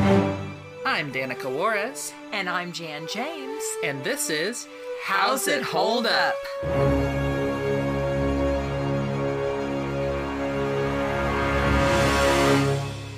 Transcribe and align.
I'm 0.00 1.10
Danica 1.10 1.50
Juarez, 1.50 2.12
And 2.32 2.50
I'm 2.50 2.72
Jan 2.72 3.06
James. 3.10 3.62
and 3.82 4.04
this 4.04 4.28
is 4.28 4.68
How's 5.04 5.48
It 5.48 5.62
Hold 5.62 6.06
Up? 6.06 6.34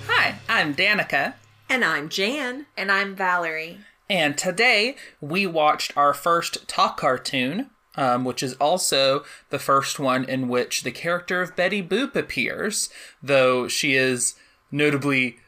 Hi, 0.09 0.35
I'm 0.49 0.75
Danica, 0.75 1.35
And 1.69 1.85
I'm 1.85 2.09
Jan. 2.09 2.67
And 2.77 2.91
I'm 2.91 3.15
Valerie. 3.15 3.79
and 4.11 4.37
today 4.39 4.97
we 5.21 5.47
watched 5.47 5.97
our 5.97 6.15
first 6.15 6.67
Talkartoon, 6.67 7.69
um, 7.97 8.25
which 8.25 8.43
is 8.43 8.55
also 8.55 9.25
the 9.51 9.59
first 9.59 9.99
one 10.01 10.25
in 10.25 10.49
which 10.49 10.83
the 10.83 10.91
character 10.91 11.43
of 11.43 11.55
Betty 11.57 11.83
Boop 11.83 12.17
appears, 12.17 12.89
though 13.23 13.69
she 13.69 13.95
is 13.95 14.35
notably 14.71 15.39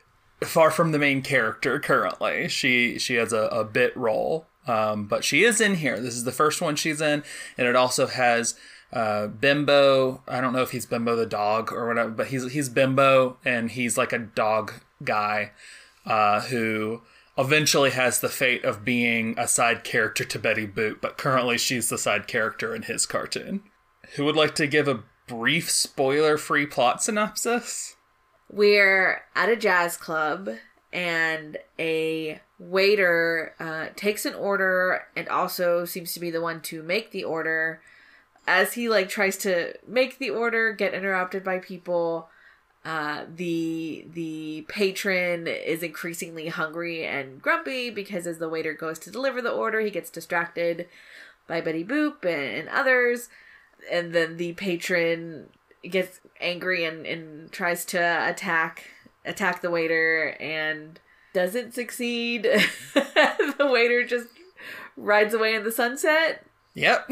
far 0.43 0.71
from 0.71 0.93
the 0.93 0.99
main 0.99 1.23
character 1.23 1.79
currently. 1.79 2.49
She 2.49 2.99
she 2.99 3.15
has 3.15 3.33
a, 3.33 3.45
a 3.49 3.65
bit 3.65 3.97
role, 3.97 4.47
um, 4.67 5.07
but 5.07 5.25
she 5.25 5.45
is 5.45 5.61
in 5.61 5.77
here. 5.77 6.01
This 6.01 6.15
is 6.15 6.25
the 6.25 6.33
first 6.33 6.61
one 6.61 6.77
she's 6.77 7.01
in, 7.01 7.23
and 7.59 7.67
it 7.67 7.77
also 7.77 8.07
has 8.07 8.55
uh, 8.93 9.29
Bimbo. 9.29 10.23
I 10.27 10.41
don't 10.41 10.53
know 10.53 10.63
if 10.63 10.71
he's 10.71 10.87
Bimbo 10.87 11.17
the 11.17 11.27
dog 11.27 11.73
or 11.73 11.87
whatever, 11.87 12.11
but 12.11 12.29
he's 12.29 12.53
he's 12.53 12.69
Bimbo, 12.69 13.37
and 13.45 13.71
he's 13.71 13.99
like 13.99 14.13
a 14.13 14.19
dog 14.19 14.73
guy 15.05 15.53
uh, 16.07 16.41
who 16.43 17.03
eventually 17.39 17.91
has 17.91 18.21
the 18.21 18.29
fate 18.29 18.65
of 18.65 18.85
being 18.85 19.35
a 19.39 19.49
side 19.49 19.85
character 19.85 20.25
to 20.25 20.39
Betty 20.39 20.67
Boop, 20.67 21.01
but 21.01 21.17
currently 21.17 21.57
she's 21.57 21.89
the 21.89 21.97
side 21.97 22.27
character 22.27 22.75
in 22.75 22.83
his 22.83 23.07
cartoon. 23.07 23.63
Who 24.17 24.25
would 24.25 24.37
like 24.37 24.55
to 24.57 24.67
give 24.67 24.89
a 24.89 25.05
brief 25.27 25.71
spoiler-free 25.71 26.67
plot 26.67 27.03
synopsis? 27.03 27.97
We're 28.53 29.23
at 29.37 29.49
a 29.49 29.57
jazz 29.57 29.97
club, 29.97 30.51
and 30.93 31.57
a 31.79 32.41
waiter 32.59 33.55
uh, 33.61 33.87
takes 33.95 34.27
an 34.27 34.35
order 34.35 35.07
and 35.17 35.29
also 35.29 35.85
seems 35.85 36.13
to 36.15 36.21
be 36.21 36.31
the 36.31 36.41
one 36.41 36.61
to 36.63 36.83
make 36.83 37.13
the 37.13 37.25
order. 37.25 37.81
As 38.47 38.73
he 38.73 38.89
like 38.89 39.09
tries 39.09 39.37
to 39.39 39.75
make 39.87 40.19
the 40.19 40.31
order, 40.31 40.73
get 40.73 40.95
interrupted 40.95 41.45
by 41.45 41.59
people. 41.59 42.29
Uh, 42.83 43.25
the 43.37 44.07
the 44.11 44.65
patron 44.67 45.47
is 45.47 45.83
increasingly 45.83 46.49
hungry 46.49 47.07
and 47.07 47.41
grumpy 47.41 47.91
because 47.91 48.27
as 48.27 48.39
the 48.39 48.49
waiter 48.49 48.73
goes 48.73 48.99
to 48.99 49.11
deliver 49.11 49.43
the 49.43 49.53
order, 49.53 49.81
he 49.81 49.91
gets 49.91 50.11
distracted 50.11 50.89
by 51.47 51.61
Betty 51.61 51.85
Boop 51.85 52.25
and, 52.25 52.59
and 52.59 52.69
others, 52.71 53.29
and 53.93 54.15
then 54.15 54.39
the 54.39 54.55
patron 54.55 55.51
gets 55.89 56.21
angry 56.41 56.85
and, 56.85 57.07
and 57.07 57.51
tries 57.53 57.85
to 57.87 57.99
attack 58.29 58.85
attack 59.25 59.61
the 59.61 59.71
waiter 59.71 60.37
and 60.41 60.99
doesn't 61.33 61.75
succeed. 61.75 62.43
the 62.95 63.69
waiter 63.71 64.05
just 64.05 64.29
rides 64.97 65.35
away 65.35 65.55
in 65.55 65.65
the 65.65 65.73
sunset. 65.73 66.45
Yep. 66.75 67.07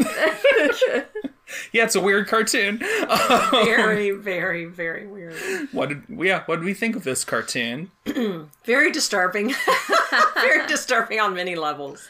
yeah, 1.72 1.84
it's 1.84 1.94
a 1.96 2.00
weird 2.00 2.28
cartoon. 2.28 2.82
Um, 3.08 3.64
Very, 3.64 4.12
very, 4.12 4.66
very 4.66 5.06
weird. 5.06 5.34
what 5.72 5.88
did 5.88 6.02
yeah? 6.08 6.44
What 6.46 6.56
did 6.56 6.64
we 6.64 6.74
think 6.74 6.94
of 6.94 7.04
this 7.04 7.24
cartoon? 7.24 7.90
Very 8.64 8.92
disturbing. 8.92 9.54
very 10.34 10.66
disturbing 10.66 11.18
on 11.20 11.34
many 11.34 11.56
levels. 11.56 12.08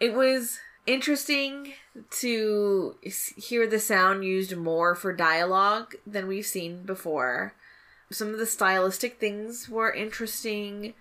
It 0.00 0.14
was 0.14 0.58
interesting 0.86 1.74
to 2.10 2.96
hear 3.36 3.66
the 3.66 3.78
sound 3.78 4.24
used 4.24 4.56
more 4.56 4.94
for 4.94 5.12
dialogue 5.12 5.94
than 6.06 6.26
we've 6.26 6.46
seen 6.46 6.82
before. 6.82 7.54
Some 8.10 8.28
of 8.28 8.38
the 8.38 8.46
stylistic 8.46 9.18
things 9.18 9.68
were 9.68 9.92
interesting, 9.92 10.94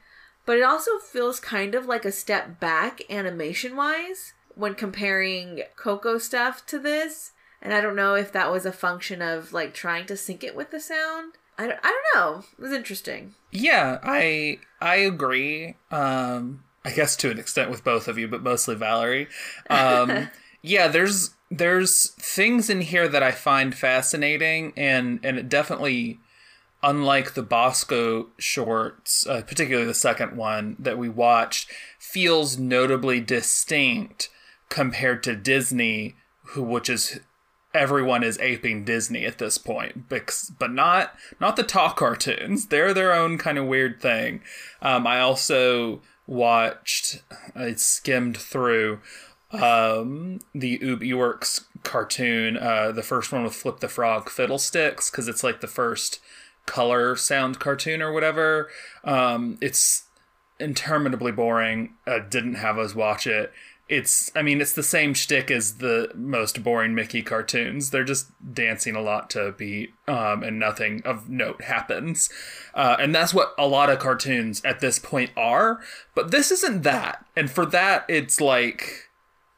but 0.46 0.58
it 0.58 0.64
also 0.64 0.98
feels 1.00 1.40
kind 1.40 1.76
of 1.76 1.86
like 1.86 2.06
a 2.06 2.12
step 2.12 2.60
back 2.60 3.02
animation 3.10 3.76
wise 3.76 4.34
when 4.56 4.76
comparing 4.76 5.64
Koko 5.76 6.18
stuff 6.18 6.66
to 6.68 6.80
this. 6.80 7.32
And 7.62 7.74
I 7.74 7.82
don't 7.82 7.96
know 7.96 8.16
if 8.16 8.32
that 8.32 8.52
was 8.52 8.66
a 8.66 8.72
function 8.72 9.22
of 9.22 9.54
like 9.54 9.74
trying 9.74 10.06
to 10.08 10.18
sync 10.18 10.44
it 10.44 10.56
with 10.56 10.72
the 10.72 10.80
sound. 10.80 11.34
I 11.58 11.68
don't, 11.68 11.80
I 11.84 11.92
don't 11.92 12.16
know. 12.16 12.44
It 12.58 12.62
was 12.62 12.72
interesting. 12.72 13.36
Yeah, 13.52 14.00
I 14.02 14.60
I 14.80 14.96
agree. 14.96 15.76
Um, 15.92 16.64
I 16.84 16.92
guess 16.92 17.16
to 17.18 17.30
an 17.30 17.40
extent 17.40 17.70
with 17.70 17.84
both 17.84 18.08
of 18.08 18.18
you, 18.18 18.28
but 18.28 18.42
mostly 18.42 18.76
Valerie. 18.76 19.28
Um, 19.70 20.30
yeah, 20.62 20.88
there's 20.88 21.32
there's 21.50 22.12
things 22.12 22.70
in 22.70 22.82
here 22.82 23.08
that 23.08 23.22
I 23.22 23.32
find 23.32 23.76
fascinating, 23.76 24.74
and 24.76 25.20
and 25.24 25.38
it 25.38 25.50
definitely, 25.50 26.20
unlike 26.82 27.34
the 27.34 27.44
Bosko 27.44 28.28
shorts, 28.38 29.28
uh, 29.28 29.42
particularly 29.42 29.86
the 29.86 29.94
second 29.94 30.36
one 30.36 30.76
that 30.80 30.98
we 30.98 31.10
watched, 31.10 31.70
feels 32.00 32.58
notably 32.58 33.20
distinct 33.20 34.30
compared 34.70 35.22
to 35.24 35.36
Disney, 35.36 36.16
who 36.46 36.64
which 36.64 36.90
is 36.90 37.20
everyone 37.74 38.24
is 38.24 38.40
aping 38.40 38.84
Disney 38.84 39.26
at 39.26 39.38
this 39.38 39.58
point, 39.58 40.10
but 40.10 40.72
not 40.72 41.14
not 41.40 41.56
the 41.56 41.64
Talkartoons. 41.64 42.70
They're 42.70 42.94
their 42.94 43.14
own 43.14 43.38
kind 43.38 43.58
of 43.58 43.68
weird 43.68 44.02
thing. 44.02 44.42
Um, 44.82 45.06
I 45.06 45.20
also 45.20 46.02
watched, 46.32 47.22
I 47.54 47.74
skimmed 47.74 48.38
through 48.38 49.02
um, 49.52 50.40
the 50.56 50.78
Ub 50.82 51.02
Iwerks 51.02 51.66
cartoon, 51.84 52.58
uh, 52.58 52.94
the 52.94 53.04
first 53.04 53.34
one 53.34 53.44
with 53.44 53.54
Flip 53.54 53.82
the 53.82 53.90
Frog 53.90 54.30
Fiddlesticks, 54.30 55.12
because 55.12 55.28
it's 55.28 55.44
like 55.44 55.60
the 55.60 55.68
first 55.68 56.20
color 56.66 57.18
sound 57.18 57.60
cartoon 57.60 58.02
or 58.02 58.14
whatever. 58.14 58.70
Um, 59.04 59.58
it's 59.62 60.06
interminably 60.58 61.34
boring. 61.34 61.96
I 62.08 62.20
didn't 62.20 62.56
have 62.56 62.78
us 62.78 62.96
watch 62.96 63.28
it. 63.28 63.52
It's, 63.92 64.32
I 64.38 64.42
mean, 64.42 64.62
it's 64.62 64.72
the 64.72 64.84
same 64.84 65.14
shtick 65.14 65.52
as 65.52 65.80
the 65.80 66.10
most 66.16 66.64
boring 66.64 66.96
Mickey 66.96 67.22
cartoons. 67.22 67.90
They're 67.90 68.06
just 68.06 68.32
dancing 68.54 68.96
a 68.96 69.02
lot 69.02 69.30
to 69.32 69.52
beat, 69.52 69.94
um, 70.08 70.44
and 70.44 70.58
nothing 70.58 71.02
of 71.04 71.30
note 71.30 71.64
happens. 71.64 72.30
Uh, 72.74 72.96
and 73.00 73.14
that's 73.14 73.34
what 73.34 73.54
a 73.58 73.68
lot 73.68 73.90
of 73.90 74.00
cartoons 74.00 74.64
at 74.64 74.80
this 74.80 74.98
point 74.98 75.32
are. 75.36 75.82
But 76.16 76.32
this 76.32 76.52
isn't 76.52 76.84
that. 76.84 77.26
And 77.36 77.52
for 77.52 77.66
that, 77.66 78.06
it's 78.08 78.40
like 78.40 79.10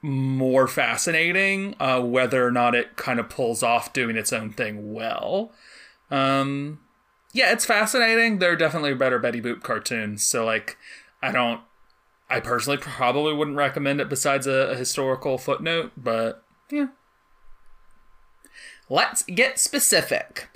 more 0.01 0.67
fascinating, 0.67 1.75
uh, 1.79 2.01
whether 2.01 2.45
or 2.45 2.51
not 2.51 2.73
it 2.73 2.97
kind 2.97 3.19
of 3.19 3.29
pulls 3.29 3.61
off 3.61 3.93
doing 3.93 4.17
its 4.17 4.33
own 4.33 4.51
thing 4.51 4.93
well. 4.93 5.51
Um, 6.09 6.79
yeah, 7.33 7.51
it's 7.51 7.65
fascinating. 7.65 8.39
There 8.39 8.53
are 8.53 8.55
definitely 8.55 8.95
better 8.95 9.19
Betty 9.19 9.41
Boop 9.41 9.61
cartoons. 9.61 10.23
So, 10.23 10.43
like, 10.43 10.75
I 11.21 11.31
don't. 11.31 11.61
I 12.33 12.39
personally 12.39 12.77
probably 12.77 13.31
wouldn't 13.31 13.57
recommend 13.57 14.01
it 14.01 14.09
besides 14.09 14.47
a, 14.47 14.71
a 14.71 14.75
historical 14.75 15.37
footnote, 15.37 15.91
but 15.95 16.43
yeah. 16.71 16.87
Let's 18.89 19.21
get 19.23 19.59
specific. 19.59 20.49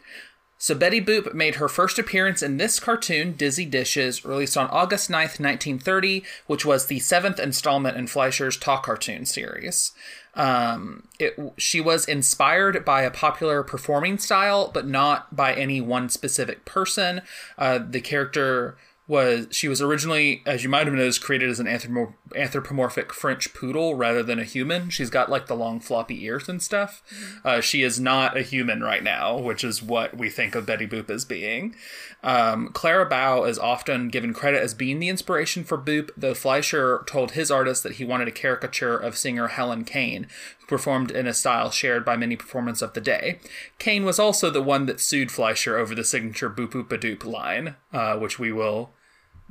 So, 0.58 0.74
Betty 0.74 1.00
Boop 1.00 1.36
made 1.36 1.56
her 1.56 1.68
first 1.68 2.00
appearance 2.00 2.42
in 2.42 2.58
this 2.58 2.80
cartoon, 2.80 3.34
Dizzy 3.34 3.66
Dishes, 3.66 4.26
released 4.26 4.58
on 4.58 4.68
August 4.72 5.08
9th, 5.08 5.40
1930, 5.40 6.24
which 6.48 6.66
was 6.66 6.88
the 6.88 6.98
seventh 6.98 7.40
installment 7.40 7.96
in 7.96 8.08
Fleischer's 8.08 8.58
Talkartoon 8.58 9.28
series. 9.28 9.92
Um, 10.34 11.08
it, 11.20 11.38
she 11.58 11.80
was 11.80 12.06
inspired 12.06 12.84
by 12.84 13.04
a 13.04 13.12
popular 13.12 13.62
performing 13.62 14.18
style, 14.18 14.72
but 14.74 14.88
not 14.88 15.36
by 15.36 15.54
any 15.54 15.80
one 15.80 16.10
specific 16.10 16.66
person. 16.66 17.22
Uh, 17.56 17.78
the 17.78 18.02
character 18.02 18.78
was 19.08 19.48
she 19.52 19.70
was 19.70 19.82
originally, 19.82 20.42
as 20.46 20.64
you 20.64 20.70
might 20.70 20.86
have 20.86 20.94
noticed, 20.94 21.24
created 21.24 21.50
as 21.50 21.60
an 21.60 21.68
anthropomorphic 21.68 23.14
French 23.14 23.54
poodle 23.54 23.96
rather 23.96 24.22
than 24.22 24.38
a 24.38 24.44
human. 24.44 24.90
She's 24.90 25.10
got 25.10 25.30
like 25.30 25.48
the 25.48 25.56
long 25.56 25.80
floppy 25.80 26.24
ears 26.26 26.50
and 26.50 26.62
stuff. 26.62 27.02
Uh, 27.44 27.62
she 27.62 27.84
is 27.84 28.00
not 28.00 28.36
a 28.36 28.42
human 28.42 28.82
right 28.82 29.04
now, 29.04 29.38
which 29.38 29.64
is 29.64 29.82
what 29.82 30.18
we 30.18 30.30
think 30.30 30.56
of 30.56 30.66
Betty 30.66 30.86
Boop 30.86 31.10
as 31.10 31.24
being. 31.24 31.74
Um, 32.22 32.70
Clara 32.74 33.08
Bow 33.08 33.46
is 33.46 33.58
often 33.58 34.10
given 34.10 34.34
credit 34.34 34.62
as 34.62 34.74
being 34.74 35.00
the 35.00 35.08
inspiration 35.08 35.64
for 35.64 35.78
Boop, 35.78 36.10
though 36.18 36.34
Fleischer 36.34 37.04
told 37.08 37.32
his 37.32 37.50
artist 37.50 37.84
that 37.84 37.94
he 37.94 38.06
wanted 38.06 38.28
a 38.28 38.32
caricature 38.32 38.98
of 38.98 39.16
singer 39.16 39.48
Helen 39.48 39.86
Kane, 39.86 40.28
who 40.60 40.66
performed 40.66 41.12
in 41.12 41.28
a 41.28 41.34
style 41.34 41.72
shared 41.72 42.04
by 42.04 42.18
many 42.18 42.36
performers 42.36 42.82
of 42.82 42.94
the 42.94 43.00
day. 43.00 43.40
Kane 43.80 44.04
was 44.04 44.20
also 44.20 44.50
the 44.50 44.62
one 44.62 44.86
that 44.88 45.00
sued 45.00 45.32
Fleischer 45.32 45.78
over 45.78 45.96
the 45.96 46.04
signature 46.04 46.50
Boop 46.50 46.72
Boop 46.72 46.90
Doop 46.90 47.24
line, 47.24 47.76
uh, 47.94 48.18
which 48.18 48.38
we 48.38 48.52
will 48.52 48.90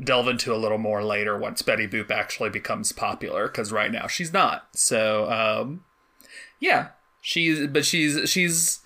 delve 0.02 0.28
into 0.28 0.54
a 0.54 0.56
little 0.56 0.78
more 0.78 1.02
later 1.02 1.38
once 1.38 1.62
Betty 1.62 1.86
Boop 1.88 2.10
actually 2.10 2.50
becomes 2.50 2.92
popular, 2.92 3.46
because 3.48 3.72
right 3.72 3.90
now 3.90 4.06
she's 4.06 4.32
not. 4.32 4.68
So, 4.72 5.30
um, 5.30 5.84
yeah, 6.60 6.88
she's 7.20 7.66
but 7.66 7.84
she's 7.84 8.28
she's 8.30 8.80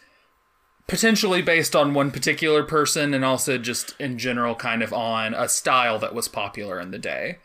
potentially 0.87 1.41
based 1.43 1.77
on 1.77 1.95
one 1.95 2.11
particular 2.11 2.65
person 2.65 3.15
and 3.15 3.25
also 3.25 3.57
just 3.59 3.95
in 4.01 4.19
general 4.19 4.55
kind 4.57 4.83
of 4.83 4.93
on 4.93 5.35
a 5.35 5.49
style 5.49 5.99
that 6.01 6.15
was 6.15 6.27
popular 6.27 6.81
in 6.81 6.91
the 6.91 6.99
day 6.99 7.39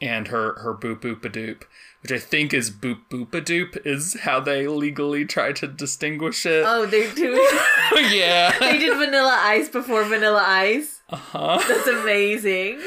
and 0.00 0.28
her 0.28 0.54
her 0.60 0.74
boop 0.74 1.00
boop 1.00 1.24
a 1.24 1.28
doop 1.28 1.62
which 2.02 2.10
i 2.10 2.18
think 2.18 2.52
is 2.52 2.72
boop 2.72 2.98
boop 3.08 3.32
a 3.34 3.40
doop 3.40 3.76
is 3.86 4.18
how 4.22 4.40
they 4.40 4.66
legally 4.66 5.24
try 5.24 5.52
to 5.52 5.68
distinguish 5.68 6.44
it 6.44 6.64
Oh, 6.66 6.86
they're 6.86 7.14
doing. 7.14 7.38
yeah 8.12 8.58
they 8.58 8.78
did 8.78 8.96
Vanilla 8.98 9.36
Ice 9.42 9.68
before 9.68 10.02
Vanilla 10.04 10.42
Ice. 10.46 11.00
Uh 11.08 11.16
huh. 11.16 11.62
That's 11.68 11.86
amazing. 11.86 12.80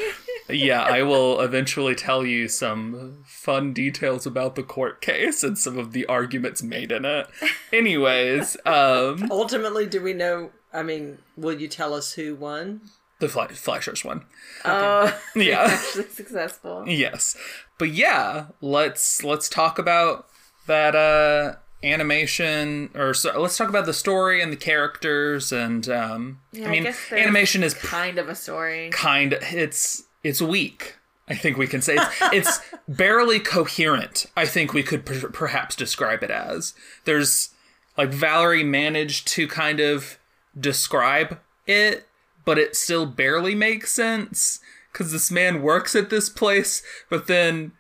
Yeah, 0.52 0.82
I 0.84 1.04
will 1.04 1.42
eventually 1.42 1.96
tell 1.96 2.26
you 2.26 2.48
some 2.48 3.24
fun 3.26 3.74
details 3.74 4.26
about 4.26 4.56
the 4.56 4.64
court 4.64 5.02
case 5.02 5.44
and 5.44 5.58
some 5.58 5.78
of 5.78 5.92
the 5.94 6.06
arguments 6.06 6.62
made 6.64 6.92
in 6.92 7.06
it. 7.06 7.28
Anyways, 7.72 8.58
um, 8.66 9.28
Ultimately, 9.32 9.86
do 9.86 10.02
we 10.02 10.14
know? 10.14 10.52
I 10.74 10.84
mean, 10.84 11.18
will 11.36 11.54
you 11.60 11.68
tell 11.68 11.94
us 11.94 12.14
who 12.14 12.36
won? 12.36 12.82
the 13.20 13.28
Fleischers 13.28 14.04
won. 14.04 14.26
Oh, 14.66 15.16
Yeah. 15.36 15.66
actually 15.70 16.06
successful. 16.08 16.86
Yes. 16.88 17.38
But 17.78 17.90
yeah, 17.92 18.48
let's 18.62 19.24
let's 19.24 19.48
talk 19.48 19.78
about 19.78 20.26
that 20.66 20.96
uh 20.96 21.58
animation 21.84 22.90
or 22.96 23.14
so, 23.14 23.40
let's 23.40 23.58
talk 23.58 23.70
about 23.70 23.86
the 23.86 23.94
story 23.94 24.42
and 24.42 24.52
the 24.52 24.58
characters 24.58 25.52
and 25.52 25.88
um 25.90 26.40
Yeah, 26.52 26.68
I 26.68 26.72
mean 26.72 26.84
guess 26.84 26.98
animation 27.12 27.62
is 27.64 27.74
kind 27.76 28.18
of 28.18 28.28
a 28.28 28.34
story. 28.36 28.90
kind 28.92 29.34
of 29.34 29.44
it's 29.44 30.04
it's 30.24 30.42
weak. 30.42 30.96
I 31.28 31.36
think 31.36 31.58
we 31.58 31.68
can 31.68 31.82
say 31.82 31.96
it's, 31.98 32.22
it's 32.34 32.60
barely 32.88 33.40
coherent. 33.40 34.26
I 34.36 34.46
think 34.46 34.74
we 34.74 34.84
could 34.84 35.06
per- 35.06 35.30
perhaps 35.30 35.76
describe 35.76 36.24
it 36.24 36.32
as. 36.32 36.74
There's 37.06 37.52
like 37.98 38.10
Valerie 38.10 38.64
managed 38.64 39.28
to 39.30 39.48
kind 39.48 39.80
of 39.80 40.18
describe 40.60 41.40
it, 41.66 42.08
but 42.44 42.58
it 42.58 42.76
still 42.76 43.06
barely 43.06 43.56
makes 43.56 43.92
sense 43.92 44.60
cuz 44.94 45.14
this 45.14 45.32
man 45.32 45.62
works 45.62 45.96
at 45.96 46.10
this 46.10 46.28
place, 46.30 46.84
but 47.10 47.28
then 47.28 47.72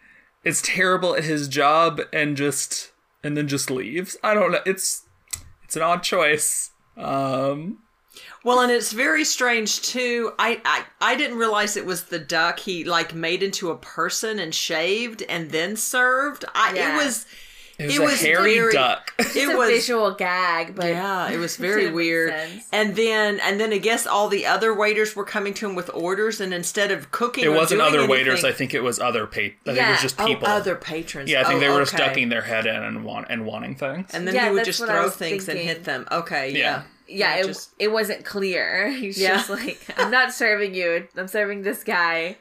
is 0.46 0.62
terrible 0.62 1.16
at 1.16 1.26
his 1.26 1.48
job 1.48 2.02
and 2.14 2.38
just 2.38 2.92
and 3.24 3.36
then 3.36 3.48
just 3.48 3.70
leaves. 3.70 4.18
I 4.24 4.34
don't 4.34 4.52
know. 4.52 4.62
It's 4.66 5.04
it's 5.64 5.76
an 5.76 5.82
odd 5.82 6.04
choice. 6.04 6.72
Um 6.96 7.80
Well, 8.44 8.60
and 8.62 8.72
it's 8.72 8.92
very 8.92 9.24
strange 9.24 9.82
too. 9.82 10.34
I, 10.40 10.62
I 10.66 10.84
I 11.00 11.16
didn't 11.16 11.38
realize 11.38 11.78
it 11.78 11.86
was 11.86 12.04
the 12.06 12.20
duck 12.20 12.60
he 12.60 12.84
like 12.84 13.14
made 13.14 13.44
into 13.44 13.70
a 13.70 13.78
person 13.78 14.40
and 14.40 14.54
shaved 14.54 15.22
and 15.30 15.52
then 15.52 15.76
served. 15.76 16.46
I 16.56 16.74
Yeah. 16.74 16.94
it 16.96 17.04
was 17.06 17.26
it 17.78 17.86
was 17.86 17.96
It 17.96 18.00
a 18.00 18.04
was 18.04 18.22
hairy 18.22 18.54
very- 18.60 18.74
duck. 18.74 19.14
It's 19.20 19.36
it 19.36 19.48
a 19.48 19.58
visual 19.68 20.12
gag, 20.14 20.76
but 20.76 20.88
yeah, 20.88 21.30
it 21.32 21.38
was 21.38 21.56
very 21.68 21.84
didn't 21.84 21.96
weird. 21.96 22.34
And 22.72 22.96
then 22.96 23.40
and 23.40 23.60
then 23.60 23.72
I 23.74 23.78
guess 23.78 24.06
all 24.08 24.28
the 24.28 24.46
other 24.48 24.74
waiters 24.74 25.16
were 25.16 25.24
coming 25.24 25.54
to 25.56 25.68
him 25.70 25.76
with 25.76 25.90
orders, 25.94 26.42
and 26.42 26.54
instead 26.54 26.92
of 26.92 27.12
cooking, 27.12 27.44
It 27.46 27.48
or 27.48 27.52
wasn't 27.54 27.82
doing 27.82 27.94
other 28.02 28.08
waiters. 28.08 28.44
I 28.44 28.52
think 28.52 28.74
it 28.74 28.82
was 28.84 29.00
other 29.00 29.26
pa- 29.28 29.40
I 29.40 29.42
think 29.42 29.54
it 29.66 29.76
Yeah. 29.76 29.92
was 29.92 30.02
just 30.02 30.20
oh, 30.20 30.26
people. 30.28 30.48
other 30.48 30.76
patrons. 30.76 31.30
yeah, 31.30 31.42
I 31.42 31.44
think 31.44 31.58
Oh, 31.58 31.60
they 31.60 31.70
were 31.70 31.80
just 31.80 31.96
ducking 31.96 32.30
their 32.30 32.42
head 32.42 32.66
in 32.68 32.76
and 32.76 33.04
want 33.06 33.28
and 33.30 33.46
wanting 33.46 33.76
things. 33.76 34.10
and 34.14 34.28
then 34.28 34.34
Yeah, 34.36 34.46
he 34.50 34.52
would 34.56 34.66
just 34.66 34.84
throw 34.84 35.04
was 35.04 35.16
things 35.16 35.48
and 35.48 35.58
hit 35.60 35.84
them. 35.84 36.08
Okay, 36.12 36.52
Yeah. 36.52 36.58
yeah, 36.58 36.82
yeah, 37.08 37.36
it, 37.38 37.46
just 37.46 37.72
it 37.80 37.92
wasn't 37.92 38.26
clear. 38.26 38.90
He's 39.00 39.18
Yeah. 39.20 39.36
just 39.38 39.50
like, 39.50 39.80
I'm 39.98 40.12
not 40.12 40.34
serving 40.44 40.74
you. 40.76 41.08
I'm 41.18 41.28
serving 41.28 41.62
this 41.64 41.84
guy, 41.84 42.38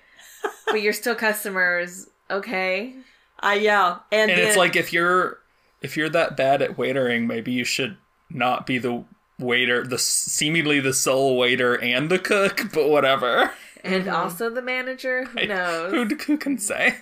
but 0.67 0.83
you're 0.83 0.93
still 0.93 1.15
customers. 1.15 2.07
Okay. 2.31 2.95
uh, 3.43 3.57
yeah, 3.61 3.99
and, 4.13 4.31
and 4.31 4.39
then, 4.41 4.47
it's 4.49 4.57
like 4.57 4.77
if 4.77 4.93
you're 4.93 5.39
if 5.83 5.97
you're 5.97 6.09
that 6.11 6.37
bad 6.37 6.63
at 6.63 6.77
waitering, 6.77 7.27
maybe 7.27 7.53
you 7.53 7.65
should 7.65 7.97
not 8.29 8.67
be 8.67 8.79
the 8.79 9.05
waiter, 9.39 9.85
the 9.87 9.99
seemingly 9.99 10.79
the 10.81 10.93
sole 10.93 11.37
waiter 11.37 11.75
and 11.81 12.11
the 12.11 12.19
cook, 12.19 12.69
but 12.73 12.89
whatever. 12.89 13.51
And 13.83 14.05
Mm-hmm. 14.05 14.15
also 14.15 14.51
the 14.51 14.61
manager. 14.61 15.25
Who 15.25 15.47
knows? 15.47 15.91
Who, 15.93 16.05
who 16.17 16.37
can 16.37 16.59
say? 16.59 16.97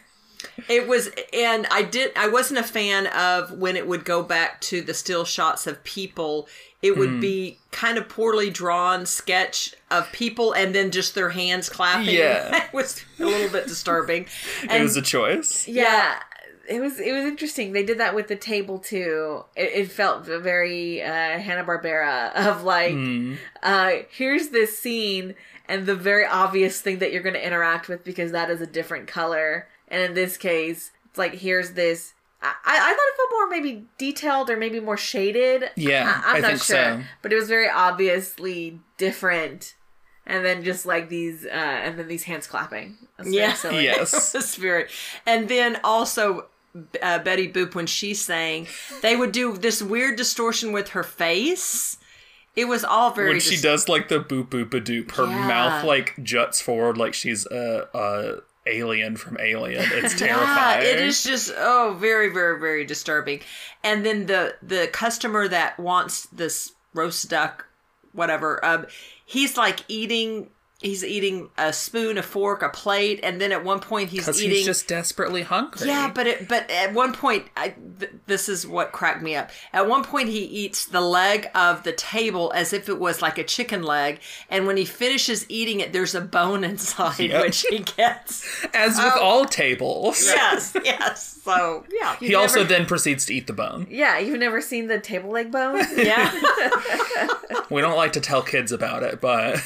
It 0.69 0.87
was, 0.87 1.11
and 1.33 1.67
I 1.71 1.83
did. 1.83 2.13
I 2.17 2.29
wasn't 2.29 2.61
a 2.61 2.63
fan 2.63 3.07
of 3.09 3.53
when 3.59 3.77
it 3.77 3.87
would 3.87 4.05
go 4.05 4.23
back 4.23 4.61
to 4.63 4.81
the 4.83 4.95
still 4.95 5.25
shots 5.25 5.67
of 5.67 5.83
people. 5.85 6.49
It 6.81 6.97
would 6.97 7.11
Hmm. 7.11 7.21
be 7.21 7.59
kind 7.73 7.99
of 7.99 8.09
poorly 8.09 8.51
drawn 8.51 9.05
sketch 9.05 9.75
of 9.91 10.11
people, 10.13 10.53
and 10.53 10.75
then 10.75 10.91
just 10.93 11.15
their 11.17 11.31
hands 11.31 11.69
clapping. 11.69 12.15
Yeah. 12.15 12.65
it 12.67 12.73
was 12.73 13.05
a 13.19 13.25
little 13.25 13.51
bit 13.51 13.67
disturbing. 13.67 14.27
It 14.71 14.81
was 14.83 14.97
a 14.97 15.03
choice. 15.03 15.67
yeah. 15.67 16.21
It 16.69 16.81
was 16.83 17.01
it 17.01 17.13
was 17.13 17.25
interesting. 17.25 17.73
They 17.73 17.83
did 17.83 17.99
that 17.99 18.15
with 18.15 18.29
the 18.29 18.37
table 18.37 18.79
too. 18.79 19.43
It, 19.57 19.71
it 19.75 19.91
felt 19.91 20.27
very 20.27 21.03
uh, 21.03 21.09
Hanna 21.39 21.65
Barbera 21.65 22.31
of 22.35 22.63
like, 22.63 22.93
Hmm. 22.93 23.35
uh, 23.63 23.93
here's 24.11 24.49
this 24.51 24.79
scene 24.79 25.35
and 25.67 25.87
the 25.87 25.95
very 25.97 26.27
obvious 26.27 26.81
thing 26.83 26.99
that 26.99 27.11
you're 27.11 27.23
going 27.23 27.35
to 27.35 27.45
interact 27.47 27.89
with 27.89 28.05
because 28.05 28.33
that 28.33 28.51
is 28.51 28.61
a 28.61 28.67
different 28.67 29.09
color. 29.09 29.67
And 29.89 30.03
in 30.03 30.15
this 30.15 30.37
case, 30.37 30.91
it's 31.07 31.19
like 31.19 31.35
here's 31.35 31.73
this. 31.73 32.15
I, 32.43 32.55
I 32.65 32.77
I 32.77 32.91
thought 32.91 33.09
it 33.09 33.17
felt 33.17 33.31
more 33.33 33.49
maybe 33.49 33.87
detailed 33.99 34.51
or 34.51 34.57
maybe 34.57 34.81
more 34.81 34.97
shaded. 34.97 35.71
Yeah, 35.77 36.23
I, 36.25 36.31
I'm 36.31 36.37
I 36.37 36.39
not 36.41 36.49
think 36.51 36.63
sure, 36.63 36.77
so. 36.77 37.03
but 37.23 37.33
it 37.33 37.37
was 37.37 37.49
very 37.49 37.69
obviously 37.69 38.81
different. 38.97 39.75
And 40.27 40.45
then 40.45 40.63
just 40.63 40.85
like 40.85 41.09
these, 41.09 41.47
uh, 41.47 41.49
and 41.49 41.99
then 41.99 42.07
these 42.07 42.25
hands 42.25 42.47
clapping. 42.47 42.99
It 43.19 43.25
was 43.25 43.29
very 43.29 43.37
Yeah. 43.39 43.55
silly. 43.55 43.85
Yes. 43.85 44.13
it 44.35 44.39
was 44.39 44.55
very. 44.57 44.87
And 45.27 45.49
then 45.49 45.79
also. 45.83 46.47
Uh, 47.03 47.19
Betty 47.19 47.51
Boop, 47.51 47.75
when 47.75 47.87
she's 47.87 48.23
saying 48.25 48.69
they 49.03 49.17
would 49.17 49.33
do 49.33 49.57
this 49.57 49.83
weird 49.83 50.17
distortion 50.17 50.71
with 50.71 50.91
her 50.91 51.03
face, 51.03 51.97
it 52.55 52.67
was 52.67 52.85
all 52.85 53.11
very. 53.11 53.31
when 53.31 53.41
she 53.41 53.53
dis- 53.53 53.63
does 53.63 53.89
like 53.89 54.09
the 54.09 54.21
boop 54.21 54.49
boop 54.51 54.75
a 54.75 54.81
doop, 54.81 55.11
her 55.13 55.25
Yeah. 55.27 55.49
mouth 55.49 55.85
like 55.85 56.15
juts 56.23 56.61
forward 56.61 56.97
like 56.99 57.15
she's 57.15 57.47
a, 57.47 57.89
a 57.95 58.43
alien 58.69 59.17
from 59.17 59.39
Alien. 59.41 59.85
It's 59.93 60.19
terrifying. 60.19 60.83
Yeah, 60.83 60.93
it 60.93 61.01
is 61.01 61.23
just 61.23 61.53
oh, 61.57 61.97
very, 61.99 62.29
very, 62.33 62.59
very 62.59 62.85
disturbing. 62.85 63.41
And 63.83 64.05
then 64.05 64.27
the 64.27 64.57
the 64.63 64.89
customer 64.93 65.49
that 65.49 65.79
wants 65.79 66.27
this 66.27 66.73
roast 66.95 67.29
duck, 67.29 67.67
whatever, 68.13 68.65
um, 68.65 68.87
he's 69.25 69.57
like 69.57 69.81
eating. 69.89 70.51
He's 70.81 71.05
eating 71.05 71.49
a 71.59 71.73
spoon, 71.73 72.19
a 72.19 72.23
fork, 72.23 72.63
a 72.63 72.69
plate, 72.69 73.19
and 73.25 73.41
then 73.41 73.51
at 73.51 73.65
one 73.65 73.81
point 73.81 74.11
he's 74.11 74.29
eating. 74.29 74.51
he's 74.51 74.65
just 74.65 74.87
desperately 74.87 75.43
hungry. 75.43 75.89
yeah, 75.89 76.09
but 76.15 76.29
it, 76.29 76.47
but 76.47 76.71
at 76.71 76.95
one 76.95 77.13
point, 77.13 77.47
I, 77.57 77.75
th- 77.99 78.13
this 78.27 78.49
is 78.49 78.65
what 78.65 78.93
cracked 78.93 79.21
me 79.21 79.35
up. 79.35 79.51
At 79.73 79.89
one 79.89 80.05
point, 80.05 80.29
he 80.29 80.39
eats 80.45 80.85
the 80.87 81.01
leg 81.01 81.49
of 81.53 81.83
the 81.83 81.91
table 81.91 82.53
as 82.55 82.73
if 82.73 82.89
it 82.89 83.01
was 83.01 83.21
like 83.21 83.39
a 83.39 83.43
chicken 83.45 83.83
leg, 83.83 84.21
and 84.49 84.69
when 84.69 84.77
he 84.77 84.85
finishes 84.85 85.45
eating 85.49 85.81
it, 85.81 85.93
there's 85.93 86.15
a 86.15 86.21
bone 86.21 86.63
inside, 86.71 87.19
Yep. 87.19 87.45
which 87.45 87.63
he 87.69 87.81
gets. 87.81 88.47
as 88.73 88.99
with 88.99 89.13
Oh. 89.17 89.21
all 89.21 89.45
tables. 89.47 90.25
yes, 90.27 90.77
yes. 90.85 91.41
So 91.43 91.87
yeah, 91.91 92.15
He 92.21 92.37
also 92.37 92.63
then 92.63 92.87
proceeds 92.87 93.27
to 93.27 93.35
eat 93.35 93.49
the 93.49 93.53
bone. 93.53 93.89
Yeah, 93.91 94.19
you've 94.21 94.39
never 94.39 94.61
seen 94.61 94.87
the 94.87 95.01
table 95.01 95.31
leg 95.31 95.51
bone? 95.51 95.81
yeah. 95.97 96.33
We 97.71 97.83
don't 97.83 97.97
like 97.97 98.13
to 98.13 98.21
tell 98.21 98.43
kids 98.43 98.73
about 98.73 99.03
it, 99.03 99.21
but 99.21 99.57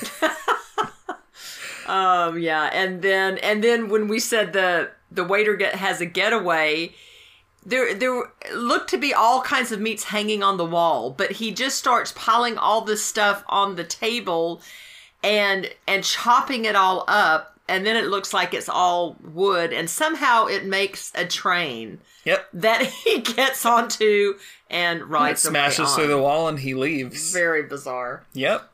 Um, 1.92 2.38
yeah, 2.38 2.70
and 2.72 3.02
then 3.02 3.36
and 3.38 3.62
then 3.62 3.90
when 3.90 4.08
we 4.08 4.18
said 4.18 4.54
the 4.54 4.90
the 5.10 5.24
waiter 5.24 5.54
get 5.56 5.74
has 5.74 6.00
a 6.00 6.06
getaway, 6.06 6.94
there 7.66 7.94
there 7.94 8.32
looked 8.54 8.88
to 8.90 8.96
be 8.96 9.12
all 9.12 9.42
kinds 9.42 9.72
of 9.72 9.80
meats 9.80 10.04
hanging 10.04 10.42
on 10.42 10.56
the 10.56 10.64
wall, 10.64 11.10
but 11.10 11.32
he 11.32 11.52
just 11.52 11.76
starts 11.76 12.14
piling 12.16 12.56
all 12.56 12.80
this 12.80 13.04
stuff 13.04 13.44
on 13.46 13.76
the 13.76 13.84
table 13.84 14.62
and 15.22 15.68
and 15.86 16.02
chopping 16.02 16.64
it 16.64 16.74
all 16.74 17.04
up, 17.08 17.58
and 17.68 17.84
then 17.84 17.94
it 17.94 18.06
looks 18.06 18.32
like 18.32 18.54
it's 18.54 18.70
all 18.70 19.18
wood, 19.22 19.70
and 19.70 19.90
somehow 19.90 20.46
it 20.46 20.64
makes 20.64 21.12
a 21.14 21.26
train 21.26 22.00
yep. 22.24 22.48
that 22.54 22.86
he 23.04 23.20
gets 23.20 23.66
onto 23.66 24.38
and 24.70 25.02
rides 25.10 25.44
away 25.44 25.52
smashes 25.52 25.94
through 25.94 26.08
the 26.08 26.16
wall 26.16 26.48
and 26.48 26.60
he 26.60 26.72
leaves. 26.72 27.34
Very 27.34 27.64
bizarre. 27.64 28.24
Yep. 28.32 28.71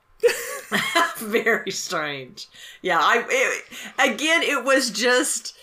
very 1.19 1.71
strange. 1.71 2.49
Yeah, 2.83 2.99
I 3.01 3.25
it, 3.29 3.65
again 3.99 4.43
it 4.43 4.65
was 4.65 4.91
just 4.91 5.57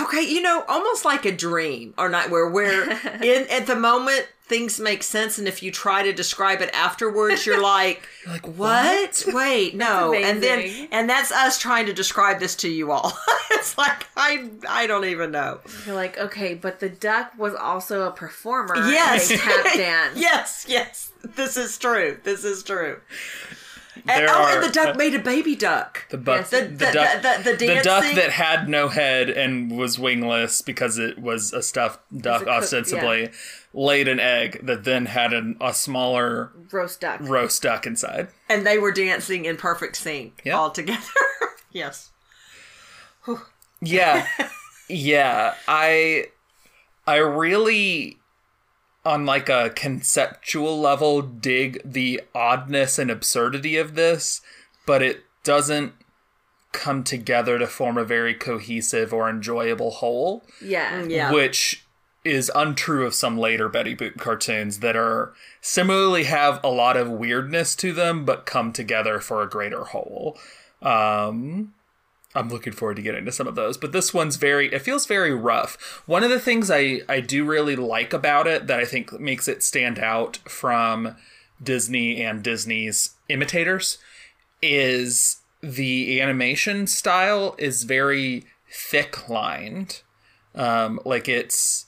okay, 0.00 0.22
you 0.22 0.42
know, 0.42 0.64
almost 0.68 1.04
like 1.04 1.24
a 1.24 1.32
dream 1.32 1.94
or 1.98 2.08
not 2.08 2.30
where 2.30 2.48
where 2.48 2.90
in 3.22 3.46
at 3.48 3.66
the 3.66 3.76
moment 3.76 4.28
things 4.46 4.78
make 4.78 5.02
sense 5.02 5.38
and 5.38 5.48
if 5.48 5.60
you 5.60 5.72
try 5.72 6.04
to 6.04 6.12
describe 6.12 6.60
it 6.60 6.70
afterwards 6.72 7.44
you're 7.44 7.60
like 7.60 8.08
You're 8.24 8.34
like, 8.34 8.46
what? 8.46 9.24
Wait, 9.28 9.74
no. 9.74 10.12
And 10.12 10.40
then 10.40 10.88
and 10.92 11.10
that's 11.10 11.32
us 11.32 11.58
trying 11.58 11.86
to 11.86 11.92
describe 11.92 12.38
this 12.38 12.54
to 12.56 12.68
you 12.68 12.92
all. 12.92 13.12
it's 13.52 13.76
like 13.76 14.06
I 14.16 14.50
I 14.68 14.86
don't 14.86 15.04
even 15.04 15.30
know. 15.30 15.60
You're 15.84 15.94
like, 15.94 16.18
okay, 16.18 16.54
but 16.54 16.80
the 16.80 16.88
duck 16.88 17.32
was 17.36 17.54
also 17.54 18.02
a 18.02 18.10
performer. 18.10 18.76
Yes. 18.76 19.28
Tap 19.28 19.74
dance. 19.74 20.18
yes, 20.18 20.64
yes. 20.68 21.12
This 21.22 21.56
is 21.56 21.76
true. 21.78 22.18
This 22.22 22.44
is 22.44 22.62
true. 22.62 23.00
And, 24.08 24.20
There 24.22 24.30
oh, 24.30 24.42
are, 24.42 24.54
and 24.54 24.62
the 24.64 24.72
duck 24.72 24.94
uh, 24.94 24.98
made 24.98 25.14
a 25.14 25.18
baby 25.18 25.56
duck. 25.56 26.06
The, 26.10 26.16
buck, 26.18 26.38
Yes. 26.38 26.50
the, 26.50 26.60
The- 26.62 26.68
the- 26.68 26.92
duck, 26.92 27.22
the- 27.22 27.50
the 27.52 27.56
the 27.56 27.80
duck 27.82 28.04
that 28.14 28.30
had 28.30 28.68
no 28.68 28.88
head 28.88 29.28
and 29.30 29.70
was 29.76 29.98
wingless 29.98 30.62
because 30.62 30.98
it 30.98 31.18
was 31.18 31.52
a 31.52 31.62
stuffed 31.62 32.00
duck, 32.16 32.42
a 32.42 32.44
cook- 32.44 32.54
ostensibly, 32.54 33.30
laid 33.74 34.06
an 34.08 34.20
egg 34.20 34.60
that 34.64 34.84
then 34.84 35.06
had 35.06 35.32
an, 35.32 35.56
a 35.60 35.74
smaller 35.74 36.52
Roast 36.70 37.00
duck. 37.00 37.20
roast 37.22 37.62
duck 37.62 37.86
inside. 37.86 38.28
and 38.48 38.64
they 38.66 38.78
were 38.78 38.92
dancing 38.92 39.44
in 39.44 39.56
perfect 39.56 39.96
sync 39.96 40.40
Yep. 40.44 40.54
all 40.54 40.70
together. 40.70 41.02
yes. 41.72 42.10
Yeah. 43.80 44.26
yeah. 44.88 45.54
I 45.68 46.26
I 47.06 47.16
really 47.16 48.18
on 49.06 49.24
like 49.24 49.48
a 49.48 49.70
conceptual 49.70 50.78
level 50.78 51.22
dig 51.22 51.80
the 51.84 52.20
oddness 52.34 52.98
and 52.98 53.10
absurdity 53.10 53.76
of 53.76 53.94
this, 53.94 54.40
but 54.84 55.00
it 55.00 55.22
doesn't 55.44 55.92
come 56.72 57.04
together 57.04 57.58
to 57.58 57.66
form 57.66 57.96
a 57.96 58.04
very 58.04 58.34
cohesive 58.34 59.12
or 59.14 59.30
enjoyable 59.30 59.92
whole 59.92 60.44
Yeah. 60.60 61.04
Yeah. 61.04 61.32
which 61.32 61.86
is 62.24 62.50
untrue 62.56 63.06
of 63.06 63.14
some 63.14 63.38
later 63.38 63.68
Betty 63.68 63.94
Boop 63.94 64.18
cartoons 64.18 64.80
that 64.80 64.96
are 64.96 65.32
similarly 65.60 66.24
have 66.24 66.58
a 66.64 66.68
lot 66.68 66.96
of 66.96 67.08
weirdness 67.08 67.76
to 67.76 67.92
them 67.92 68.24
but 68.24 68.44
come 68.44 68.72
together 68.72 69.20
for 69.20 69.42
a 69.42 69.48
greater 69.48 69.84
whole. 69.84 70.36
Um 70.82 71.72
I'm 72.36 72.50
looking 72.50 72.72
forward 72.72 72.96
to 72.96 73.02
getting 73.02 73.24
to 73.24 73.32
some 73.32 73.46
of 73.46 73.54
those, 73.54 73.76
but 73.76 73.92
this 73.92 74.12
one's 74.12 74.36
very 74.36 74.72
it 74.72 74.82
feels 74.82 75.06
very 75.06 75.34
rough. 75.34 76.02
One 76.06 76.22
of 76.22 76.30
the 76.30 76.40
things 76.40 76.70
I 76.70 77.00
I 77.08 77.20
do 77.20 77.44
really 77.44 77.76
like 77.76 78.12
about 78.12 78.46
it 78.46 78.66
that 78.66 78.78
I 78.78 78.84
think 78.84 79.18
makes 79.18 79.48
it 79.48 79.62
stand 79.62 79.98
out 79.98 80.36
from 80.48 81.16
Disney 81.62 82.22
and 82.22 82.42
Disney's 82.42 83.16
imitators 83.28 83.98
is 84.62 85.38
the 85.62 86.20
animation 86.20 86.86
style 86.86 87.54
is 87.58 87.84
very 87.84 88.44
thick 88.70 89.28
lined 89.28 90.02
um 90.54 91.00
like 91.04 91.28
it's 91.28 91.86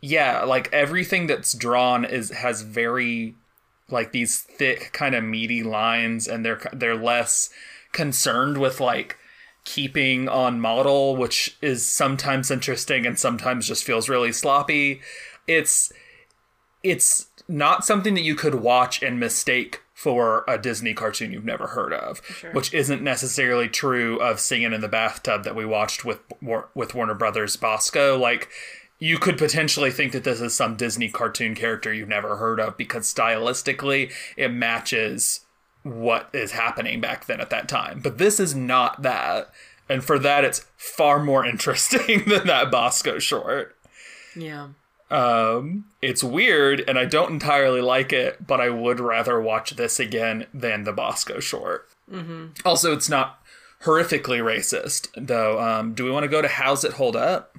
yeah 0.00 0.42
like 0.44 0.72
everything 0.72 1.26
that's 1.26 1.52
drawn 1.52 2.04
is 2.04 2.30
has 2.30 2.62
very 2.62 3.34
like 3.90 4.12
these 4.12 4.40
thick 4.40 4.90
kind 4.92 5.14
of 5.14 5.24
meaty 5.24 5.62
lines 5.62 6.28
and 6.28 6.44
they're 6.44 6.60
they're 6.72 6.96
less 6.96 7.50
concerned 7.92 8.58
with 8.58 8.80
like 8.80 9.16
keeping 9.68 10.28
on 10.30 10.58
model 10.58 11.14
which 11.14 11.58
is 11.60 11.84
sometimes 11.84 12.50
interesting 12.50 13.04
and 13.04 13.18
sometimes 13.18 13.68
just 13.68 13.84
feels 13.84 14.08
really 14.08 14.32
sloppy 14.32 15.02
it's 15.46 15.92
it's 16.82 17.26
not 17.48 17.84
something 17.84 18.14
that 18.14 18.22
you 18.22 18.34
could 18.34 18.54
watch 18.56 19.02
and 19.02 19.20
mistake 19.20 19.82
for 19.98 20.44
a 20.46 20.56
Disney 20.56 20.94
cartoon 20.94 21.32
you've 21.32 21.44
never 21.44 21.66
heard 21.66 21.92
of, 21.92 22.20
which 22.52 22.72
isn't 22.72 23.02
necessarily 23.02 23.68
true 23.68 24.16
of 24.20 24.38
Singing 24.38 24.72
in 24.72 24.80
the 24.80 24.86
Bathtub 24.86 25.42
that 25.42 25.56
we 25.56 25.64
watched 25.64 26.04
with 26.04 26.20
with 26.40 26.94
Warner 26.94 27.14
Brothers 27.14 27.56
Bosko. 27.56 28.18
Like 28.18 28.48
you 29.00 29.18
could 29.18 29.36
potentially 29.36 29.90
think 29.90 30.12
that 30.12 30.24
this 30.24 30.40
is 30.40 30.54
some 30.54 30.76
Disney 30.76 31.08
cartoon 31.08 31.54
character 31.54 31.92
you've 31.92 32.08
never 32.08 32.36
heard 32.36 32.60
of 32.60 32.76
because 32.76 33.12
stylistically 33.12 34.12
it 34.36 34.52
matches 34.52 35.40
what 35.88 36.28
is 36.32 36.52
happening 36.52 37.00
back 37.00 37.26
then 37.26 37.40
at 37.40 37.50
that 37.50 37.68
time. 37.68 38.00
But 38.00 38.18
this 38.18 38.38
is 38.40 38.54
not 38.54 39.02
that. 39.02 39.50
And 39.88 40.04
for 40.04 40.18
that 40.18 40.44
it's 40.44 40.66
far 40.76 41.22
more 41.22 41.44
interesting 41.52 42.24
than 42.26 42.46
that 42.46 42.70
Bosko 42.70 43.20
short. 43.20 43.76
yeah. 44.36 44.68
Um, 45.10 45.86
it's 46.02 46.22
weird, 46.22 46.84
and 46.86 46.98
I 46.98 47.06
don't 47.06 47.32
entirely 47.32 47.80
like 47.80 48.12
it, 48.12 48.46
but 48.46 48.60
I 48.60 48.68
would 48.68 49.00
rather 49.00 49.40
watch 49.40 49.70
this 49.70 49.98
again 49.98 50.44
than 50.52 50.84
the 50.84 50.92
Bosko 50.92 51.40
short. 51.40 51.88
Mm-hmm. 52.12 52.48
Also, 52.66 52.92
it's 52.92 53.08
not 53.08 53.42
horrifically 53.84 54.40
racist, 54.42 55.08
though. 55.16 55.58
Um, 55.60 55.94
do 55.94 56.04
we 56.04 56.10
want 56.10 56.24
to 56.24 56.28
go 56.28 56.42
to 56.42 56.48
How's 56.48 56.84
It 56.84 56.92
Hold 56.92 57.16
Up? 57.16 57.56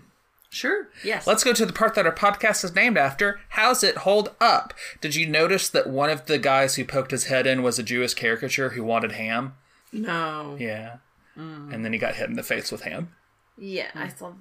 Sure. 0.49 0.89
Yes. 1.03 1.27
Let's 1.27 1.43
go 1.43 1.53
to 1.53 1.65
the 1.65 1.73
part 1.73 1.93
that 1.95 2.07
our 2.07 2.15
podcast 2.15 2.63
is 2.63 2.73
named 2.73 2.97
after. 2.97 3.39
How's 3.49 3.83
it 3.83 3.97
hold 3.97 4.35
up? 4.41 4.73
Did 4.99 5.15
you 5.15 5.27
notice 5.27 5.69
that 5.69 5.87
one 5.87 6.09
of 6.09 6.25
the 6.25 6.39
guys 6.39 6.75
who 6.75 6.85
poked 6.85 7.11
his 7.11 7.25
head 7.25 7.45
in 7.45 7.61
was 7.61 7.77
a 7.77 7.83
Jewish 7.83 8.15
caricature 8.15 8.69
who 8.69 8.83
wanted 8.83 9.11
ham? 9.11 9.53
No. 9.91 10.57
Yeah. 10.59 10.97
Mm. 11.37 11.73
And 11.73 11.85
then 11.85 11.93
he 11.93 11.99
got 11.99 12.15
hit 12.15 12.29
in 12.29 12.35
the 12.35 12.43
face 12.43 12.71
with 12.71 12.81
ham. 12.81 13.13
Yeah, 13.57 13.89
I 13.93 14.07
mm. 14.07 14.17
saw. 14.17 14.33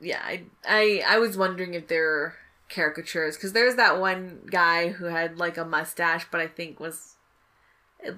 Yeah, 0.00 0.20
I, 0.22 0.44
I, 0.66 1.02
I 1.06 1.18
was 1.18 1.36
wondering 1.36 1.74
if 1.74 1.88
they're 1.88 2.34
caricatures 2.68 3.36
because 3.36 3.52
there's 3.52 3.76
that 3.76 4.00
one 4.00 4.40
guy 4.50 4.88
who 4.88 5.06
had 5.06 5.38
like 5.38 5.56
a 5.56 5.64
mustache, 5.64 6.26
but 6.30 6.40
I 6.40 6.46
think 6.46 6.78
was 6.78 7.14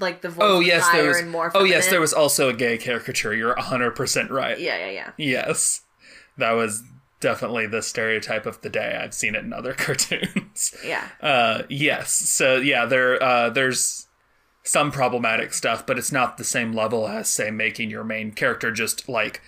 like 0.01 0.21
the 0.23 0.29
voice 0.29 0.45
Oh 0.45 0.61
yes, 0.61 0.89
there 0.91 1.09
was. 1.09 1.21
and 1.21 1.31
more. 1.31 1.51
Oh 1.55 1.65
yes, 1.65 1.89
there 1.89 2.01
was 2.01 2.13
also 2.13 2.49
a 2.49 2.53
gay 2.53 2.79
caricature. 2.79 3.35
You're 3.35 3.59
hundred 3.59 3.93
percent 3.93 4.31
right. 4.31 4.59
Yeah, 4.59 4.77
yeah, 4.77 4.91
yeah. 4.91 5.11
Yes, 5.17 5.83
that 6.37 6.53
was 6.53 6.83
definitely 7.21 7.67
the 7.67 7.83
stereotype 7.83 8.47
of 8.47 8.61
the 8.63 8.71
day. 8.71 8.99
I've 9.01 9.15
seen 9.15 9.35
it 9.35 9.45
in 9.45 9.53
other 9.53 9.73
cartoons. 9.75 10.75
Yeah. 10.85 11.09
Uh, 11.21 11.63
yes, 11.69 12.13
so 12.13 12.57
yeah, 12.57 12.85
there 12.85 13.23
uh, 13.23 13.51
there's 13.51 14.07
some 14.63 14.91
problematic 14.91 15.55
stuff, 15.55 15.87
but 15.87 15.99
it's 15.99 16.13
not 16.13 16.37
the 16.37 16.45
same 16.45 16.73
level 16.73 17.09
as 17.09 17.29
say 17.29 17.51
making 17.51 17.91
your 17.91 18.05
main 18.05 18.33
character 18.33 18.71
just 18.71 19.09
like 19.09 19.41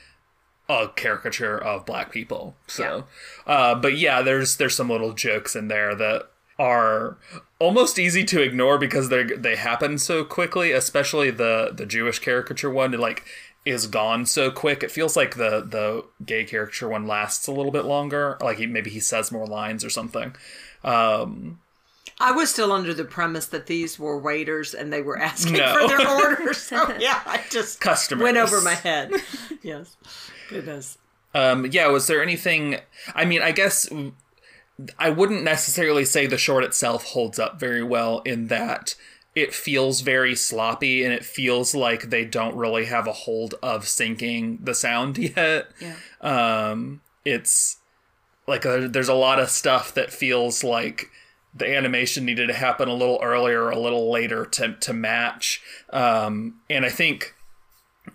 a 0.68 0.88
caricature 0.88 1.58
of 1.58 1.84
black 1.84 2.12
people. 2.12 2.56
So, 2.66 3.04
uh, 3.46 3.74
but 3.74 3.98
yeah, 3.98 4.22
there's 4.22 4.56
there's 4.56 4.76
some 4.76 4.88
little 4.88 5.12
jokes 5.12 5.54
in 5.56 5.68
there 5.68 5.94
that 5.94 6.30
are 6.58 7.18
almost 7.58 7.98
easy 7.98 8.24
to 8.24 8.40
ignore 8.40 8.78
because 8.78 9.08
they 9.08 9.24
they 9.24 9.56
happen 9.56 9.98
so 9.98 10.24
quickly. 10.24 10.72
Especially 10.72 11.30
the 11.30 11.72
the 11.74 11.86
Jewish 11.86 12.18
caricature 12.18 12.70
one, 12.70 12.92
like 12.92 13.24
is 13.70 13.86
gone 13.86 14.26
so 14.26 14.50
quick. 14.50 14.82
It 14.82 14.90
feels 14.90 15.16
like 15.16 15.36
the 15.36 15.60
the 15.60 16.04
gay 16.24 16.44
character 16.44 16.88
one 16.88 17.06
lasts 17.06 17.46
a 17.46 17.52
little 17.52 17.72
bit 17.72 17.84
longer. 17.84 18.36
Like 18.40 18.58
he, 18.58 18.66
maybe 18.66 18.90
he 18.90 19.00
says 19.00 19.32
more 19.32 19.46
lines 19.46 19.84
or 19.84 19.90
something. 19.90 20.34
Um, 20.84 21.60
I 22.18 22.32
was 22.32 22.50
still 22.50 22.72
under 22.72 22.92
the 22.92 23.04
premise 23.04 23.46
that 23.46 23.66
these 23.66 23.98
were 23.98 24.18
waiters 24.18 24.74
and 24.74 24.92
they 24.92 25.00
were 25.00 25.18
asking 25.18 25.54
No. 25.54 25.88
for 25.88 25.88
their 25.96 26.08
orders. 26.40 26.58
So 26.58 26.94
yeah, 26.98 27.20
I 27.24 27.42
just 27.50 27.80
Customers. 27.80 28.22
went 28.22 28.36
over 28.36 28.60
my 28.60 28.74
head. 28.74 29.12
yes. 29.62 29.96
Goodness. 30.50 30.98
Um, 31.34 31.66
yeah, 31.66 31.86
was 31.86 32.06
there 32.08 32.22
anything? 32.22 32.76
I 33.14 33.24
mean, 33.24 33.40
I 33.40 33.52
guess 33.52 33.88
I 34.98 35.10
wouldn't 35.10 35.44
necessarily 35.44 36.04
say 36.04 36.26
the 36.26 36.36
short 36.38 36.64
itself 36.64 37.04
holds 37.04 37.38
up 37.38 37.60
very 37.60 37.82
well 37.82 38.20
in 38.20 38.48
that 38.48 38.96
it 39.34 39.54
feels 39.54 40.00
very 40.00 40.34
sloppy 40.34 41.04
and 41.04 41.12
it 41.12 41.24
feels 41.24 41.74
like 41.74 42.10
they 42.10 42.24
don't 42.24 42.56
really 42.56 42.86
have 42.86 43.06
a 43.06 43.12
hold 43.12 43.54
of 43.62 43.84
syncing 43.84 44.64
the 44.64 44.74
sound 44.74 45.18
yet. 45.36 45.70
Yeah. 45.80 45.96
Um, 46.20 47.00
it's 47.24 47.78
like 48.46 48.64
a, 48.64 48.88
there's 48.88 49.08
a 49.08 49.14
lot 49.14 49.38
of 49.38 49.50
stuff 49.50 49.94
that 49.94 50.12
feels 50.12 50.64
like 50.64 51.10
the 51.54 51.76
animation 51.76 52.24
needed 52.24 52.46
to 52.46 52.54
happen 52.54 52.88
a 52.88 52.94
little 52.94 53.20
earlier, 53.22 53.70
a 53.70 53.78
little 53.78 54.10
later 54.10 54.44
to 54.46 54.74
to 54.74 54.92
match. 54.92 55.60
Um, 55.92 56.60
and 56.68 56.84
I 56.84 56.90
think 56.90 57.34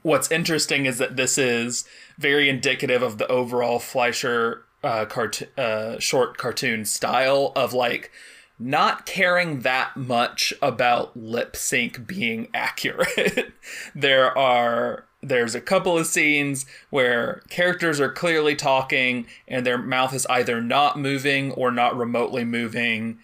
what's 0.02 0.32
interesting 0.32 0.86
is 0.86 0.98
that 0.98 1.16
this 1.16 1.38
is 1.38 1.86
very 2.18 2.50
indicative 2.50 3.02
of 3.02 3.18
the 3.18 3.28
overall 3.28 3.80
Fleischer 3.80 4.66
uh, 4.84 5.06
cart- 5.06 5.50
uh, 5.58 6.00
short 6.00 6.38
cartoon 6.38 6.86
style 6.86 7.52
of 7.56 7.74
like 7.74 8.12
not 8.58 9.06
caring 9.06 9.62
that 9.62 9.96
much 9.98 10.54
about 10.62 11.16
lip 11.18 11.56
sync 11.56 12.08
being 12.08 12.48
accurate. 12.54 13.54
there 13.94 14.36
are 14.38 15.06
there's 15.22 15.56
a 15.56 15.62
couple 15.62 15.98
of 15.98 16.06
scenes 16.06 16.68
where 16.92 17.42
characters 17.50 18.00
are 18.00 18.12
clearly 18.12 18.56
talking 18.56 19.26
and 19.48 19.66
their 19.66 19.78
mouth 19.78 20.14
is 20.14 20.28
either 20.28 20.62
not 20.62 21.00
moving 21.00 21.52
or 21.54 21.72
not 21.72 21.98
remotely 21.98 22.46
moving 22.46 23.18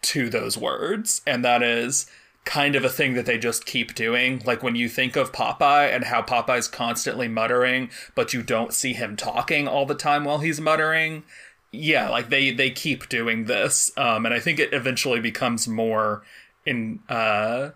to 0.00 0.30
those 0.30 0.56
words 0.56 1.20
and 1.26 1.44
that 1.44 1.62
is 1.62 2.06
kind 2.44 2.74
of 2.74 2.84
a 2.84 2.88
thing 2.88 3.14
that 3.14 3.26
they 3.26 3.36
just 3.36 3.66
keep 3.66 3.94
doing 3.94 4.40
like 4.46 4.62
when 4.62 4.74
you 4.74 4.88
think 4.88 5.14
of 5.16 5.32
popeye 5.32 5.94
and 5.94 6.04
how 6.04 6.22
popeye's 6.22 6.68
constantly 6.68 7.28
muttering 7.28 7.90
but 8.14 8.32
you 8.32 8.42
don't 8.42 8.72
see 8.72 8.92
him 8.92 9.16
talking 9.16 9.68
all 9.68 9.84
the 9.84 9.94
time 9.94 10.24
while 10.24 10.38
he's 10.38 10.60
muttering 10.60 11.22
yeah 11.72 12.08
like 12.08 12.30
they 12.30 12.50
they 12.50 12.70
keep 12.70 13.08
doing 13.08 13.44
this 13.44 13.90
um 13.96 14.24
and 14.26 14.34
i 14.34 14.40
think 14.40 14.58
it 14.58 14.72
eventually 14.72 15.20
becomes 15.20 15.68
more 15.68 16.22
in 16.66 17.00
uh 17.08 17.70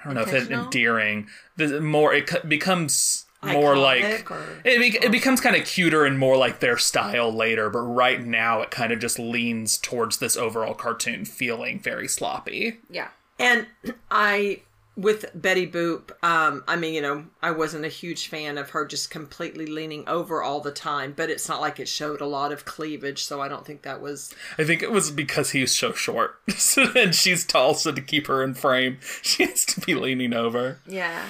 i 0.00 0.04
don't 0.04 0.14
know 0.14 0.22
if 0.22 0.32
it 0.32 0.50
endearing. 0.50 1.26
The 1.56 1.80
more 1.80 2.14
it 2.14 2.48
becomes 2.48 3.26
more 3.42 3.76
like 3.76 4.30
or- 4.30 4.60
it, 4.64 4.78
be- 4.78 5.04
it 5.06 5.10
becomes 5.10 5.40
kind 5.40 5.56
of 5.56 5.64
cuter 5.66 6.04
and 6.04 6.18
more 6.18 6.36
like 6.36 6.60
their 6.60 6.76
style 6.78 7.32
later 7.32 7.70
but 7.70 7.80
right 7.80 8.24
now 8.24 8.60
it 8.60 8.70
kind 8.70 8.92
of 8.92 8.98
just 9.00 9.18
leans 9.18 9.78
towards 9.78 10.18
this 10.18 10.36
overall 10.36 10.74
cartoon 10.74 11.24
feeling 11.24 11.80
very 11.80 12.06
sloppy. 12.06 12.78
Yeah. 12.90 13.08
And 13.38 13.66
I, 14.10 14.60
with 15.00 15.30
Betty 15.34 15.66
Boop, 15.66 16.10
um, 16.22 16.62
I 16.68 16.76
mean, 16.76 16.92
you 16.92 17.00
know, 17.00 17.24
I 17.42 17.52
wasn't 17.52 17.86
a 17.86 17.88
huge 17.88 18.28
fan 18.28 18.58
of 18.58 18.70
her 18.70 18.84
just 18.84 19.10
completely 19.10 19.64
leaning 19.64 20.06
over 20.06 20.42
all 20.42 20.60
the 20.60 20.72
time, 20.72 21.14
but 21.16 21.30
it's 21.30 21.48
not 21.48 21.62
like 21.62 21.80
it 21.80 21.88
showed 21.88 22.20
a 22.20 22.26
lot 22.26 22.52
of 22.52 22.66
cleavage, 22.66 23.24
so 23.24 23.40
I 23.40 23.48
don't 23.48 23.64
think 23.64 23.82
that 23.82 24.02
was. 24.02 24.34
I 24.58 24.64
think 24.64 24.82
it 24.82 24.92
was 24.92 25.10
because 25.10 25.52
he's 25.52 25.74
so 25.74 25.92
short 25.92 26.36
and 26.94 27.14
she's 27.14 27.46
tall, 27.46 27.72
so 27.74 27.92
to 27.92 28.00
keep 28.02 28.26
her 28.26 28.44
in 28.44 28.52
frame, 28.52 28.98
she 29.22 29.46
has 29.46 29.64
to 29.66 29.80
be 29.80 29.94
leaning 29.94 30.34
over. 30.34 30.80
Yeah. 30.86 31.24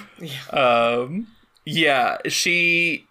Um, 0.51 1.29
yeah, 1.65 2.19
she. 2.27 3.07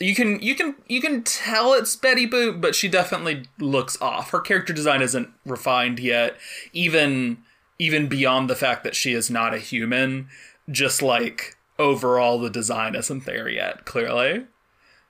You 0.00 0.14
can 0.14 0.40
you 0.40 0.54
can 0.54 0.74
you 0.86 1.00
can 1.00 1.22
tell 1.22 1.72
it's 1.72 1.96
Betty 1.96 2.28
Boop, 2.28 2.60
but 2.60 2.74
she 2.74 2.88
definitely 2.88 3.46
looks 3.58 4.00
off. 4.02 4.30
Her 4.30 4.40
character 4.40 4.72
design 4.72 5.02
isn't 5.02 5.30
refined 5.46 5.98
yet, 5.98 6.36
even 6.72 7.38
even 7.84 8.08
beyond 8.08 8.48
the 8.48 8.56
fact 8.56 8.84
that 8.84 8.96
she 8.96 9.12
is 9.12 9.30
not 9.30 9.52
a 9.54 9.58
human. 9.58 10.28
Just 10.70 11.02
like 11.02 11.56
overall, 11.78 12.38
the 12.38 12.48
design 12.48 12.94
isn't 12.94 13.26
there 13.26 13.48
yet. 13.48 13.84
Clearly, 13.84 14.46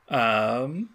um, 0.08 0.90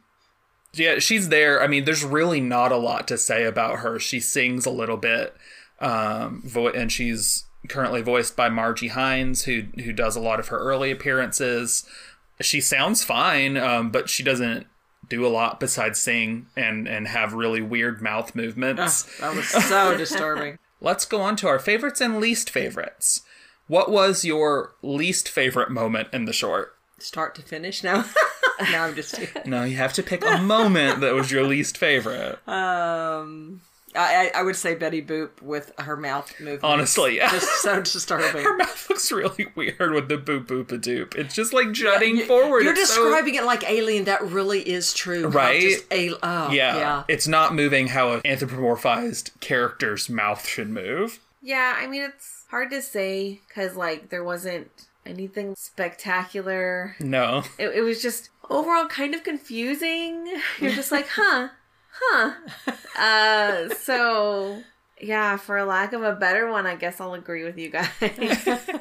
yeah, 0.73 0.99
she's 0.99 1.29
there. 1.29 1.63
I 1.63 1.67
mean, 1.67 1.85
there's 1.85 2.03
really 2.03 2.41
not 2.41 2.71
a 2.71 2.77
lot 2.77 3.07
to 3.07 3.17
say 3.17 3.45
about 3.45 3.79
her. 3.79 3.99
She 3.99 4.19
sings 4.19 4.65
a 4.65 4.71
little 4.71 4.97
bit, 4.97 5.33
um, 5.79 6.41
vo- 6.45 6.67
and 6.67 6.91
she's 6.91 7.45
currently 7.69 8.01
voiced 8.01 8.35
by 8.35 8.49
Margie 8.49 8.89
Hines, 8.89 9.43
who 9.45 9.63
who 9.83 9.93
does 9.93 10.15
a 10.15 10.21
lot 10.21 10.39
of 10.39 10.49
her 10.49 10.57
early 10.59 10.91
appearances. 10.91 11.85
she 12.41 12.61
sounds 12.61 13.03
fine, 13.03 13.57
um, 13.57 13.89
but 13.91 14.09
she 14.09 14.23
doesn't 14.23 14.67
do 15.09 15.25
a 15.25 15.29
lot 15.29 15.59
besides 15.59 15.99
sing 15.99 16.47
and 16.55 16.87
and 16.87 17.07
have 17.07 17.33
really 17.33 17.61
weird 17.61 18.01
mouth 18.01 18.35
movements. 18.35 19.03
That 19.19 19.35
was 19.35 19.47
so 19.47 19.97
disturbing. 19.97 20.59
Let's 20.81 21.05
go 21.05 21.21
on 21.21 21.35
to 21.37 21.47
our 21.47 21.59
favorites 21.59 22.01
and 22.01 22.19
least 22.19 22.49
favorites. 22.49 23.21
What 23.67 23.91
was 23.91 24.25
your 24.25 24.73
least 24.81 25.29
favorite 25.29 25.69
moment 25.69 26.07
in 26.13 26.25
the 26.25 26.33
short? 26.33 26.75
Start 26.97 27.35
to 27.35 27.41
finish 27.41 27.83
now. 27.83 28.05
now 28.71 28.85
I'm 28.85 28.95
just 28.95 29.19
No, 29.45 29.63
you 29.63 29.77
have 29.77 29.93
to 29.93 30.03
pick 30.03 30.25
a 30.25 30.37
moment 30.41 31.01
that 31.01 31.13
was 31.13 31.31
your 31.31 31.43
least 31.43 31.77
favorite. 31.77 32.39
um 32.47 33.61
I, 33.95 34.29
I 34.35 34.39
I 34.39 34.43
would 34.43 34.55
say 34.55 34.75
Betty 34.75 35.01
Boop 35.01 35.41
with 35.41 35.71
her 35.79 35.97
mouth 35.97 36.31
movement. 36.39 36.63
Honestly, 36.63 37.17
yeah. 37.17 37.31
Just 37.31 37.61
so 37.61 37.81
disturbing. 37.81 38.43
Her 38.49 38.55
mouth 38.57 38.89
looks 38.89 39.11
really 39.11 39.47
weird 39.55 39.91
with 39.93 40.07
the 40.09 40.17
boop 40.17 40.45
boop 40.45 40.71
a 40.71 40.77
doop. 40.77 41.15
It's 41.15 41.33
just 41.33 41.53
like 41.53 41.71
jutting 41.71 42.17
You- 42.17 42.25
forward. 42.25 42.63
You're 42.63 42.73
It's 42.73 42.93
so- 42.93 43.03
describing 43.03 43.35
it 43.35 43.45
like 43.45 43.67
alien. 43.69 44.05
That 44.05 44.21
really 44.23 44.61
is 44.61 44.93
true. 44.93 45.27
Right? 45.27 45.61
just 45.61 45.85
a- 45.91 46.13
oh, 46.21 46.51
yeah, 46.51 46.75
yeah. 46.77 47.03
it's 47.07 47.27
not 47.27 47.55
moving 47.55 47.87
how 47.87 48.11
an 48.13 48.21
anthropomorphized 48.21 49.39
character's 49.39 50.09
mouth 50.09 50.47
should 50.47 50.69
move. 50.69 51.19
Yeah, 51.41 51.75
I 51.77 51.87
mean 51.87 52.01
it's 52.03 52.45
hard 52.49 52.69
to 52.71 52.81
say 52.81 53.39
because 53.47 53.75
like 53.75 54.09
there 54.09 54.23
wasn't 54.23 54.69
anything 55.05 55.55
spectacular. 55.55 56.95
No. 56.99 57.43
It, 57.57 57.69
it 57.77 57.81
was 57.81 58.01
just 58.01 58.29
overall 58.49 58.87
kind 58.87 59.13
of 59.15 59.23
confusing. 59.23 60.27
You're 60.59 60.71
just 60.71 60.91
like, 60.91 61.07
huh, 61.09 61.49
huh. 62.01 62.33
Uh, 62.97 63.73
so 63.75 64.63
yeah, 65.01 65.37
for 65.37 65.63
lack 65.63 65.93
of 65.93 66.03
a 66.03 66.13
better 66.13 66.49
one, 66.49 66.65
I 66.65 66.75
guess 66.75 66.99
I'll 66.99 67.13
agree 67.13 67.43
with 67.43 67.57
you 67.57 67.69
guys. 67.69 68.69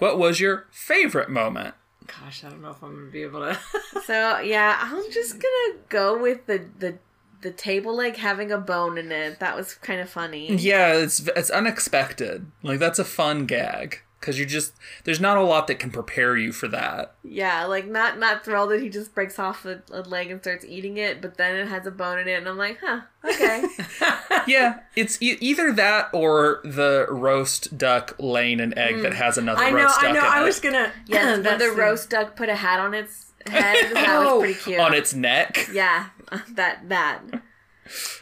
What 0.00 0.18
was 0.18 0.40
your 0.40 0.66
favorite 0.70 1.28
moment? 1.28 1.74
Gosh, 2.06 2.42
I 2.42 2.48
don't 2.48 2.62
know 2.62 2.70
if 2.70 2.82
I'm 2.82 2.94
gonna 2.96 3.10
be 3.10 3.22
able 3.22 3.40
to. 3.40 3.58
so 4.06 4.38
yeah, 4.38 4.78
I'm 4.80 5.12
just 5.12 5.34
gonna 5.34 5.78
go 5.90 6.20
with 6.20 6.46
the 6.46 6.64
the 6.78 6.98
the 7.42 7.50
table 7.50 7.94
leg 7.94 8.16
having 8.16 8.50
a 8.50 8.56
bone 8.56 8.96
in 8.96 9.12
it. 9.12 9.40
That 9.40 9.54
was 9.54 9.74
kind 9.74 10.00
of 10.00 10.08
funny. 10.08 10.54
Yeah, 10.56 10.94
it's 10.94 11.28
it's 11.36 11.50
unexpected. 11.50 12.50
Like 12.62 12.78
that's 12.78 12.98
a 12.98 13.04
fun 13.04 13.44
gag 13.44 14.00
because 14.20 14.38
you 14.38 14.44
just 14.44 14.74
there's 15.04 15.20
not 15.20 15.36
a 15.38 15.42
lot 15.42 15.66
that 15.66 15.78
can 15.78 15.90
prepare 15.90 16.36
you 16.36 16.52
for 16.52 16.68
that. 16.68 17.14
Yeah, 17.24 17.64
like 17.64 17.86
not 17.88 18.18
not 18.18 18.44
thrilled 18.44 18.70
that 18.70 18.82
he 18.82 18.88
just 18.88 19.14
breaks 19.14 19.38
off 19.38 19.64
a, 19.64 19.82
a 19.90 20.02
leg 20.02 20.30
and 20.30 20.40
starts 20.40 20.64
eating 20.64 20.98
it, 20.98 21.20
but 21.22 21.36
then 21.38 21.56
it 21.56 21.68
has 21.68 21.86
a 21.86 21.90
bone 21.90 22.18
in 22.18 22.28
it, 22.28 22.34
and 22.34 22.48
I'm 22.48 22.58
like, 22.58 22.78
huh, 22.84 23.00
okay. 23.24 23.64
yeah, 24.46 24.80
it's 24.94 25.20
e- 25.22 25.38
either 25.40 25.72
that 25.72 26.10
or 26.12 26.60
the 26.64 27.06
roast 27.08 27.78
duck 27.78 28.14
laying 28.18 28.60
an 28.60 28.76
egg 28.78 29.00
that 29.02 29.12
mm. 29.12 29.16
has 29.16 29.38
another 29.38 29.62
I 29.62 29.70
know. 29.70 29.76
roast 29.76 30.00
duck 30.00 30.10
I 30.10 30.12
know. 30.12 30.20
in 30.20 30.26
I 30.26 30.42
it 30.42 30.44
was 30.44 30.60
gonna. 30.60 30.92
Yes, 31.06 31.24
when 31.36 31.42
that's 31.42 31.62
the 31.64 31.70
roast 31.72 32.10
duck 32.10 32.36
put 32.36 32.48
a 32.48 32.54
hat 32.56 32.78
on 32.78 32.94
its 32.94 33.32
head, 33.46 33.76
that 33.94 34.06
Oh, 34.08 34.36
was 34.36 34.40
pretty 34.54 34.60
cute. 34.60 34.80
on 34.80 34.94
its 34.94 35.14
neck. 35.14 35.68
Yeah, 35.72 36.06
that 36.50 36.88
that. 36.88 37.22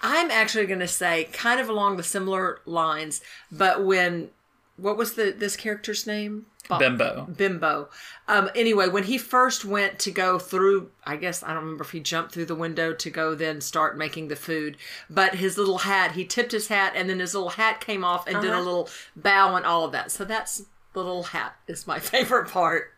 I'm 0.00 0.31
actually 0.31 0.64
going 0.64 0.81
to 0.81 0.88
say 0.88 1.25
kind 1.33 1.61
of 1.61 1.69
along 1.69 1.99
the 1.99 2.02
similar 2.02 2.61
lines, 2.64 3.21
but 3.52 3.85
when 3.85 4.31
what 4.79 4.97
was 4.97 5.13
the 5.15 5.35
this 5.37 5.57
character's 5.57 6.07
name? 6.07 6.47
Bob- 6.69 6.81
Bimbo. 6.81 7.27
Bimbo. 7.35 7.89
Um, 8.27 8.51
anyway, 8.55 8.89
when 8.89 9.05
he 9.05 9.17
first 9.17 9.65
went 9.65 9.99
to 10.01 10.11
go 10.11 10.39
through, 10.39 10.91
I 11.05 11.17
guess 11.17 11.43
I 11.43 11.49
don't 11.55 11.63
remember 11.65 11.85
if 11.85 11.93
he 11.93 12.01
jumped 12.01 12.33
through 12.33 12.45
the 12.47 12.55
window 12.55 12.93
to 12.93 13.11
go 13.11 13.35
then 13.35 13.61
start 13.63 13.97
making 13.97 14.29
the 14.29 14.37
food, 14.37 14.77
but 15.09 15.37
his 15.37 15.57
little 15.57 15.79
hat, 15.79 16.13
he 16.13 16.25
tipped 16.27 16.53
his 16.53 16.69
hat, 16.69 16.93
and 16.95 17.09
then 17.09 17.21
his 17.21 17.35
little 17.35 17.49
hat 17.51 17.81
came 17.81 18.05
off 18.05 18.27
and 18.27 18.41
did 18.43 18.51
a 18.51 18.55
Uh-huh. 18.55 18.63
little 18.63 18.89
bow 19.17 19.57
and 19.57 19.65
all 19.65 19.85
of 19.85 19.93
that. 19.93 20.11
So 20.11 20.25
that's 20.27 20.59
the 20.93 21.01
little 21.03 21.23
hat 21.25 21.57
is 21.67 21.87
my 21.87 21.99
favorite 22.14 22.49
part. 22.51 22.93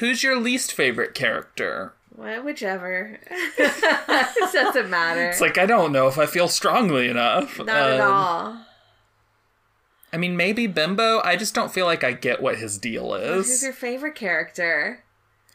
Who's 0.00 0.24
your 0.24 0.40
least 0.40 0.72
favorite 0.72 1.14
character? 1.14 1.92
Well, 2.16 2.42
whichever. 2.42 3.18
it 3.30 4.52
doesn't 4.52 4.90
matter. 4.90 5.28
It's 5.30 5.40
like 5.40 5.58
I 5.58 5.66
don't 5.66 5.92
know 5.92 6.08
if 6.08 6.18
I 6.18 6.26
feel 6.26 6.48
strongly 6.48 7.08
enough. 7.08 7.58
Not 7.58 7.68
at 7.68 8.00
Um, 8.00 8.12
all. 8.12 8.66
I 10.14 10.16
mean, 10.16 10.36
maybe 10.36 10.68
Bimbo. 10.68 11.20
I 11.24 11.34
just 11.34 11.56
don't 11.56 11.72
feel 11.72 11.86
like 11.86 12.04
I 12.04 12.12
get 12.12 12.40
what 12.40 12.56
his 12.58 12.78
deal 12.78 13.14
is. 13.14 13.34
Who's 13.34 13.50
is. 13.50 13.62
your 13.64 13.72
favorite 13.72 14.14
character? 14.14 15.02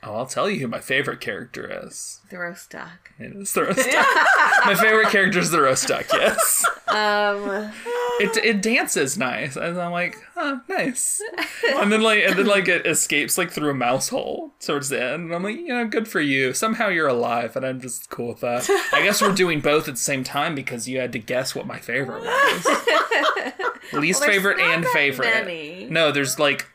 Oh, 0.03 0.15
I'll 0.15 0.25
tell 0.25 0.49
you 0.49 0.59
who 0.59 0.67
my 0.67 0.81
favorite 0.81 1.21
character 1.21 1.81
is. 1.85 2.19
The 2.29 2.39
roast 2.39 2.69
duck. 2.69 3.11
It 3.17 3.33
is 3.37 3.53
the 3.53 3.63
roast 3.63 3.89
duck. 3.89 4.05
my 4.65 4.75
favorite 4.75 5.07
character 5.11 5.39
is 5.39 5.51
the 5.51 5.61
roast 5.61 5.87
duck. 5.87 6.07
Yes, 6.11 6.65
Um, 6.89 7.71
it 8.19 8.37
it 8.37 8.61
dances 8.61 9.17
nice, 9.17 9.55
and 9.55 9.79
I'm 9.79 9.91
like, 9.91 10.17
huh, 10.35 10.59
nice. 10.67 11.21
And 11.79 11.91
then 11.91 12.01
like 12.01 12.23
and 12.23 12.37
then 12.37 12.45
like 12.45 12.67
it 12.67 12.85
escapes 12.85 13.37
like 13.37 13.51
through 13.51 13.71
a 13.71 13.73
mouse 13.73 14.09
hole 14.09 14.53
towards 14.59 14.89
the 14.89 15.01
end, 15.01 15.25
and 15.25 15.33
I'm 15.35 15.43
like, 15.43 15.55
you 15.55 15.67
know, 15.69 15.87
good 15.87 16.07
for 16.07 16.19
you. 16.19 16.53
Somehow 16.53 16.87
you're 16.89 17.07
alive, 17.07 17.55
and 17.55 17.65
I'm 17.65 17.79
just 17.79 18.09
cool 18.09 18.29
with 18.29 18.41
that. 18.41 18.69
I 18.93 19.01
guess 19.03 19.21
we're 19.21 19.33
doing 19.33 19.61
both 19.61 19.87
at 19.87 19.93
the 19.95 19.99
same 19.99 20.23
time 20.23 20.55
because 20.55 20.87
you 20.89 20.99
had 20.99 21.11
to 21.13 21.19
guess 21.19 21.55
what 21.55 21.65
my 21.67 21.79
favorite 21.79 22.23
was. 22.23 22.65
Least 23.93 24.21
there's 24.21 24.31
favorite 24.35 24.57
not 24.57 24.73
and 24.73 24.83
that 24.83 24.93
favorite. 24.93 25.25
many. 25.25 25.87
No, 25.89 26.11
there's 26.11 26.37
like 26.37 26.67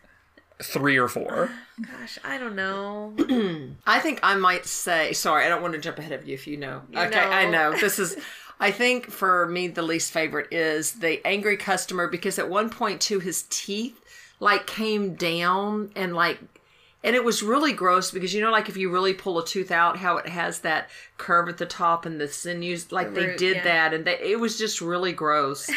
three 0.62 0.96
or 0.96 1.08
four. 1.08 1.50
gosh, 1.80 2.18
I 2.24 2.38
don't 2.38 2.56
know. 2.56 3.14
I 3.86 4.00
think 4.00 4.20
I 4.22 4.34
might 4.36 4.66
say, 4.66 5.12
sorry, 5.12 5.44
I 5.44 5.48
don't 5.48 5.62
want 5.62 5.74
to 5.74 5.80
jump 5.80 5.98
ahead 5.98 6.12
of 6.12 6.26
you 6.26 6.34
if 6.34 6.46
you 6.46 6.56
know. 6.56 6.82
You 6.90 6.98
okay, 7.00 7.18
I 7.20 7.44
know. 7.44 7.72
know. 7.72 7.78
This 7.78 7.98
is, 7.98 8.16
I 8.60 8.70
think 8.70 9.10
for 9.10 9.46
me, 9.46 9.68
the 9.68 9.82
least 9.82 10.12
favorite 10.12 10.52
is 10.52 10.92
the 10.94 11.24
angry 11.26 11.56
customer 11.56 12.08
because 12.08 12.38
at 12.38 12.48
one 12.48 12.70
point, 12.70 13.00
too, 13.00 13.20
his 13.20 13.44
teeth 13.50 14.00
like 14.40 14.66
came 14.66 15.14
down 15.14 15.90
and 15.96 16.14
like, 16.14 16.38
and 17.02 17.14
it 17.14 17.24
was 17.24 17.42
really 17.42 17.72
gross 17.72 18.10
because 18.10 18.32
you 18.32 18.40
know, 18.40 18.50
like 18.52 18.68
if 18.68 18.76
you 18.76 18.90
really 18.90 19.12
pull 19.12 19.38
a 19.38 19.44
tooth 19.44 19.70
out, 19.70 19.98
how 19.98 20.16
it 20.16 20.28
has 20.28 20.60
that 20.60 20.88
curve 21.18 21.48
at 21.48 21.58
the 21.58 21.66
top 21.66 22.06
and 22.06 22.20
the 22.20 22.28
sinews, 22.28 22.90
like 22.92 23.12
The 23.12 23.20
they 23.20 23.26
root, 23.26 23.38
did 23.38 23.56
yeah. 23.56 23.64
that, 23.64 23.94
and 23.94 24.04
they, 24.04 24.18
it 24.20 24.40
was 24.40 24.56
just 24.58 24.80
really 24.80 25.12
gross. 25.12 25.68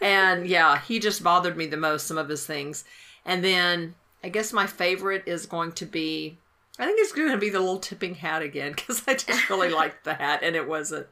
and 0.00 0.46
yeah, 0.48 0.80
he 0.80 0.98
just 0.98 1.22
bothered 1.22 1.56
me 1.56 1.66
the 1.66 1.76
most. 1.76 2.06
Some 2.06 2.18
of 2.18 2.28
his 2.28 2.44
things, 2.46 2.84
and 3.24 3.44
then 3.44 3.94
I 4.24 4.28
guess 4.30 4.52
my 4.52 4.66
favorite 4.66 5.22
is 5.26 5.46
going 5.46 5.72
to 5.72 5.86
be 5.86 6.38
I 6.78 6.86
think 6.86 6.98
it's 7.00 7.12
going 7.12 7.30
to 7.30 7.38
be 7.38 7.50
the 7.50 7.60
little 7.60 7.78
tipping 7.78 8.14
hat 8.14 8.42
again 8.42 8.72
because 8.72 9.02
I 9.06 9.14
just 9.14 9.48
really 9.50 9.68
liked 9.74 10.04
the 10.04 10.14
hat 10.14 10.40
and 10.42 10.56
it 10.56 10.66
wasn't. 10.66 11.06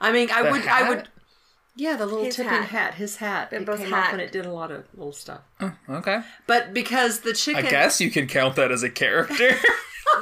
I 0.00 0.12
mean, 0.12 0.30
I 0.30 0.42
The 0.42 0.50
would, 0.52 0.66
I 0.66 0.88
would, 0.88 1.08
yeah, 1.76 1.96
the 1.96 2.06
little 2.06 2.24
His 2.24 2.36
tipping 2.36 2.52
hat. 2.52 2.64
hat. 2.68 2.94
his 2.94 3.16
hat. 3.16 3.50
Bimbo's 3.50 3.80
it 3.80 3.84
came 3.84 3.94
off 3.94 4.04
hat. 4.06 4.12
and 4.14 4.20
it 4.22 4.32
did 4.32 4.46
a 4.46 4.52
lot 4.52 4.70
of 4.70 4.84
little 4.94 5.12
stuff. 5.12 5.40
Okay. 5.88 6.20
But 6.46 6.72
because 6.74 7.20
the 7.20 7.32
chicken 7.32 7.58
I 7.58 7.62
chicken, 7.62 7.70
guess 7.78 8.00
you 8.00 8.10
could 8.10 8.28
count 8.28 8.56
that 8.56 8.70
as 8.72 8.82
a 8.82 8.90
character. 8.90 9.50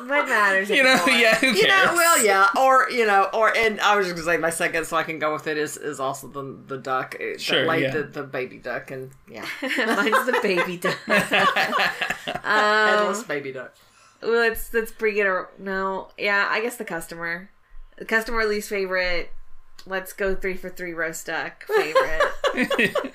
What 0.05 0.29
matters? 0.29 0.69
you 0.69 0.83
know, 0.83 0.93
anymore? 0.95 1.09
yeah, 1.21 1.35
who 1.37 1.47
cares? 1.53 1.61
you 1.63 1.69
know, 1.69 1.93
well, 1.95 2.23
yeah, 2.25 2.49
or 2.59 2.91
you 2.91 3.07
know, 3.07 3.31
or 3.33 3.57
and 3.57 3.81
I 3.81 3.97
was 3.97 4.07
just 4.07 4.17
gonna 4.17 4.27
say 4.27 4.37
my 4.37 4.51
second, 4.51 4.85
so 4.85 4.97
I 4.97 5.05
can 5.05 5.19
go 5.21 5.33
with 5.33 5.47
it 5.47 5.57
is 5.57 5.77
is 5.77 6.01
also 6.01 6.27
the 6.27 6.59
the 6.67 6.77
duck, 6.77 7.15
uh, 7.15 7.19
that 7.25 7.41
Sure, 7.41 7.65
laid 7.65 7.83
yeah. 7.85 7.91
the, 7.93 8.03
the 8.03 8.23
baby 8.25 8.59
duck, 8.59 8.91
and 8.91 9.13
yeah, 9.31 9.47
Mine's 9.63 10.27
the 10.27 10.39
baby 10.43 10.77
duck. 10.77 10.99
headless 12.27 13.23
baby 13.25 13.53
duck. 13.53 13.75
Well, 14.23 14.33
let's 14.33 14.73
let's 14.75 14.93
bring 14.93 15.17
it. 15.19 15.27
ar- 15.27 15.51
No, 15.59 16.09
yeah, 16.19 16.47
I 16.51 16.61
guess 16.61 16.77
the 16.77 16.85
customer, 16.85 17.51
the 17.97 18.05
customer 18.05 18.45
least 18.45 18.69
favorite. 18.69 19.31
Let's 19.85 20.13
go 20.13 20.35
three 20.35 20.57
for 20.57 20.69
three 20.71 20.93
roast 20.93 21.27
duck 21.27 21.65
favorite. 21.77 22.97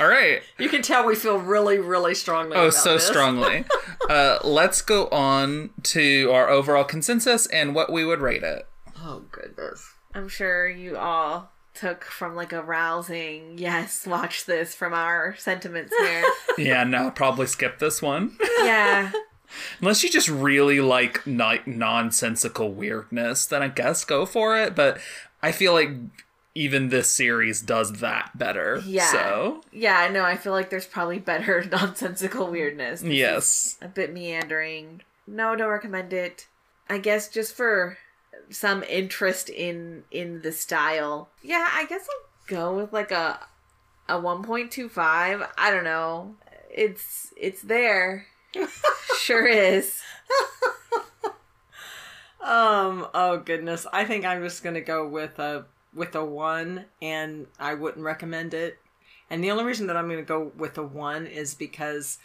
All 0.00 0.06
right. 0.08 0.42
You 0.58 0.68
can 0.68 0.82
tell 0.82 1.06
we 1.06 1.14
feel 1.14 1.38
really, 1.38 1.78
really 1.78 2.14
strongly. 2.14 2.56
Oh, 2.56 2.64
about 2.68 2.74
so 2.74 2.94
this. 2.94 3.06
strongly. 3.06 3.64
uh, 4.10 4.38
let's 4.44 4.82
go 4.82 5.08
on 5.08 5.70
to 5.84 6.30
our 6.32 6.48
overall 6.48 6.84
consensus 6.84 7.46
and 7.46 7.74
what 7.74 7.90
we 7.90 8.04
would 8.04 8.20
rate 8.20 8.42
it. 8.42 8.66
Oh 8.98 9.22
goodness. 9.32 9.94
I'm 10.14 10.28
sure 10.28 10.68
you 10.68 10.96
all 10.96 11.50
took 11.74 12.04
from 12.04 12.34
like 12.34 12.52
a 12.52 12.62
rousing 12.62 13.58
yes, 13.58 14.06
watch 14.06 14.46
this 14.46 14.74
from 14.74 14.94
our 14.94 15.36
sentiments 15.36 15.94
here. 15.98 16.24
Yeah, 16.56 16.84
no, 16.84 17.10
probably 17.10 17.46
skip 17.46 17.78
this 17.78 18.00
one. 18.00 18.36
yeah, 18.62 19.12
Unless 19.80 20.02
you 20.02 20.10
just 20.10 20.28
really 20.28 20.80
like 20.80 21.26
ni- 21.26 21.60
nonsensical 21.66 22.72
weirdness, 22.72 23.46
then 23.46 23.62
I 23.62 23.68
guess 23.68 24.04
go 24.04 24.26
for 24.26 24.58
it. 24.58 24.74
But 24.74 24.98
I 25.42 25.52
feel 25.52 25.72
like 25.72 25.90
even 26.54 26.88
this 26.88 27.08
series 27.08 27.60
does 27.60 28.00
that 28.00 28.30
better. 28.36 28.82
Yeah. 28.84 29.12
So, 29.12 29.62
yeah. 29.72 30.08
No, 30.10 30.24
I 30.24 30.36
feel 30.36 30.52
like 30.52 30.70
there's 30.70 30.86
probably 30.86 31.18
better 31.18 31.64
nonsensical 31.70 32.50
weirdness. 32.50 33.02
This 33.02 33.10
yes. 33.10 33.78
a 33.82 33.88
bit 33.88 34.12
meandering. 34.12 35.02
No, 35.26 35.54
don't 35.54 35.68
recommend 35.68 36.12
it. 36.12 36.46
I 36.88 36.98
guess 36.98 37.28
just 37.28 37.54
for 37.54 37.98
some 38.50 38.82
interest 38.84 39.48
in 39.48 40.04
in 40.10 40.42
the 40.42 40.52
style. 40.52 41.28
Yeah, 41.42 41.68
I 41.72 41.84
guess 41.86 42.06
I'll 42.08 42.56
go 42.56 42.76
with 42.76 42.92
like 42.92 43.10
a 43.10 43.40
a 44.08 44.14
1.25. 44.14 45.48
I 45.58 45.70
don't 45.70 45.84
know. 45.84 46.36
It's 46.72 47.32
it's 47.36 47.62
there. 47.62 48.26
sure 49.18 49.46
is. 49.46 50.00
Um. 52.40 53.06
Oh 53.14 53.38
goodness. 53.44 53.86
I 53.92 54.04
think 54.04 54.24
I'm 54.24 54.42
just 54.42 54.62
gonna 54.62 54.80
go 54.80 55.06
with 55.08 55.38
a 55.38 55.66
with 55.94 56.14
a 56.14 56.24
one, 56.24 56.86
and 57.00 57.46
I 57.58 57.74
wouldn't 57.74 58.04
recommend 58.04 58.54
it. 58.54 58.78
And 59.28 59.42
the 59.42 59.50
only 59.50 59.64
reason 59.64 59.86
that 59.88 59.96
I'm 59.96 60.08
gonna 60.08 60.22
go 60.22 60.52
with 60.56 60.78
a 60.78 60.82
one 60.82 61.26
is 61.26 61.54
because 61.54 62.18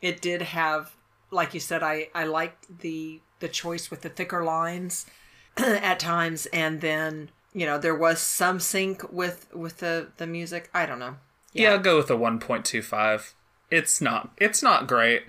it 0.00 0.20
did 0.20 0.42
have 0.42 0.94
like 1.32 1.54
you 1.54 1.60
said, 1.60 1.82
I 1.82 2.08
I 2.14 2.24
liked 2.24 2.80
the 2.80 3.20
the 3.40 3.48
choice 3.48 3.90
with 3.90 4.02
the 4.02 4.08
thicker 4.08 4.44
lines 4.44 5.06
at 5.56 5.98
times, 5.98 6.46
and 6.52 6.80
then 6.80 7.30
you 7.52 7.66
know 7.66 7.78
there 7.78 7.96
was 7.96 8.20
some 8.20 8.60
sync 8.60 9.10
with 9.10 9.52
with 9.54 9.78
the 9.78 10.08
the 10.18 10.26
music. 10.26 10.70
I 10.72 10.86
don't 10.86 10.98
know. 10.98 11.16
Yeah, 11.52 11.72
I'll 11.72 11.78
go 11.80 11.98
with 11.98 12.10
a 12.10 12.14
1.25. 12.14 13.34
It's 13.72 14.00
not 14.00 14.30
it's 14.36 14.62
not 14.62 14.86
great. 14.86 15.22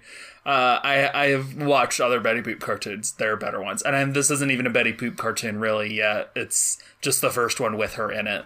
Uh, 0.46 0.80
I 0.84 1.10
I 1.14 1.28
have 1.30 1.56
watched 1.56 2.02
other 2.02 2.20
Betty 2.20 2.42
Boop 2.42 2.60
cartoons. 2.60 3.14
There 3.14 3.32
are 3.32 3.38
better 3.38 3.62
ones, 3.62 3.82
and 3.82 3.96
I'm, 3.96 4.12
this 4.12 4.30
isn't 4.30 4.52
even 4.52 4.68
a 4.68 4.70
Betty 4.70 4.92
Boop 4.92 5.18
cartoon 5.18 5.60
really 5.60 5.94
yet. 5.94 6.32
It's 6.36 6.78
just 7.02 7.22
the 7.22 7.30
first 7.30 7.62
one 7.62 7.78
with 7.78 7.94
her 7.94 8.12
in 8.12 8.28
it. 8.28 8.44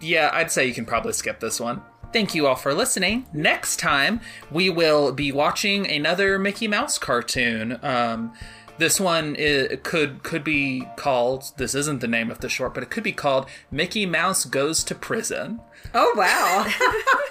Yeah, 0.00 0.30
I'd 0.32 0.50
say 0.50 0.66
you 0.66 0.74
can 0.74 0.84
probably 0.84 1.14
skip 1.14 1.40
this 1.40 1.58
one. 1.58 1.82
Thank 2.12 2.34
you 2.34 2.46
all 2.46 2.56
for 2.56 2.74
listening. 2.74 3.26
Next 3.32 3.78
time 3.78 4.20
we 4.50 4.68
will 4.68 5.12
be 5.12 5.32
watching 5.32 5.88
another 5.90 6.38
Mickey 6.38 6.68
Mouse 6.68 6.98
cartoon. 6.98 7.78
Um, 7.82 8.34
this 8.76 8.98
one 9.00 9.36
it 9.36 9.82
could 9.84 10.22
could 10.22 10.44
be 10.44 10.86
called. 10.96 11.52
This 11.56 11.74
isn't 11.74 12.00
the 12.00 12.08
name 12.08 12.30
of 12.30 12.40
the 12.40 12.48
short, 12.50 12.74
but 12.74 12.82
it 12.82 12.90
could 12.90 13.04
be 13.04 13.12
called 13.12 13.46
Mickey 13.70 14.04
Mouse 14.04 14.44
Goes 14.44 14.84
to 14.84 14.94
Prison. 14.94 15.60
Oh 15.94 16.12
wow! 16.16 16.66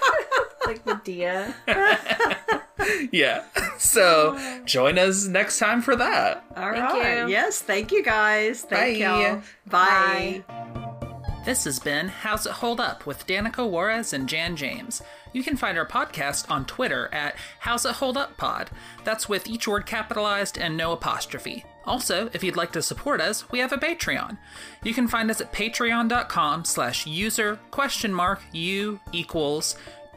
like 0.70 0.86
Madea. 0.86 1.54
yeah. 3.12 3.44
So 3.78 4.38
join 4.66 4.98
us 5.00 5.26
next 5.26 5.60
time 5.60 5.82
for 5.82 5.96
that. 5.96 6.46
All 6.56 6.72
Thank 6.72 6.94
right. 6.94 7.20
you. 7.22 7.28
Yes. 7.30 7.62
Thank 7.62 7.92
you 7.92 8.04
guys. 8.04 8.62
Thank 8.62 9.00
Bye. 9.00 9.06
y'all. 9.06 9.42
Bye. 9.68 10.44
This 11.46 11.64
has 11.64 11.80
been 11.80 12.10
How's 12.10 12.46
It 12.46 12.52
Hold 12.52 12.80
Up 12.80 13.06
with 13.08 13.26
Danica 13.26 13.68
Juarez 13.68 14.14
and 14.14 14.30
Jan 14.30 14.56
James. 14.56 15.02
You 15.34 15.42
can 15.42 15.58
find 15.58 15.78
our 15.78 15.86
podcast 15.86 16.50
on 16.52 16.66
Twitter 16.66 17.10
at 17.12 17.36
How's 17.60 17.86
It 17.86 17.96
Hold 17.96 18.18
Up 18.18 18.38
Pod. 18.38 18.70
That's 19.04 19.28
with 19.30 19.48
each 19.48 19.68
word 19.68 19.86
capitalized 19.86 20.58
and 20.58 20.76
no 20.78 20.92
apostrophe. 20.92 21.66
Also, 21.86 22.30
if 22.34 22.44
you'd 22.44 22.56
like 22.58 22.72
to 22.74 22.82
support 22.84 23.20
us, 23.20 23.50
we 23.52 23.60
have 23.60 23.72
a 23.72 23.78
Patreon. 23.78 24.38
You 24.84 24.94
can 24.94 25.08
find 25.08 25.32
us 25.32 25.42
at 25.42 25.52
patreon.com 25.54 26.66
slash 26.66 27.08
user 27.08 27.60
question 27.72 28.14
mark 28.14 28.42
u 28.52 29.00
equals 29.12 29.76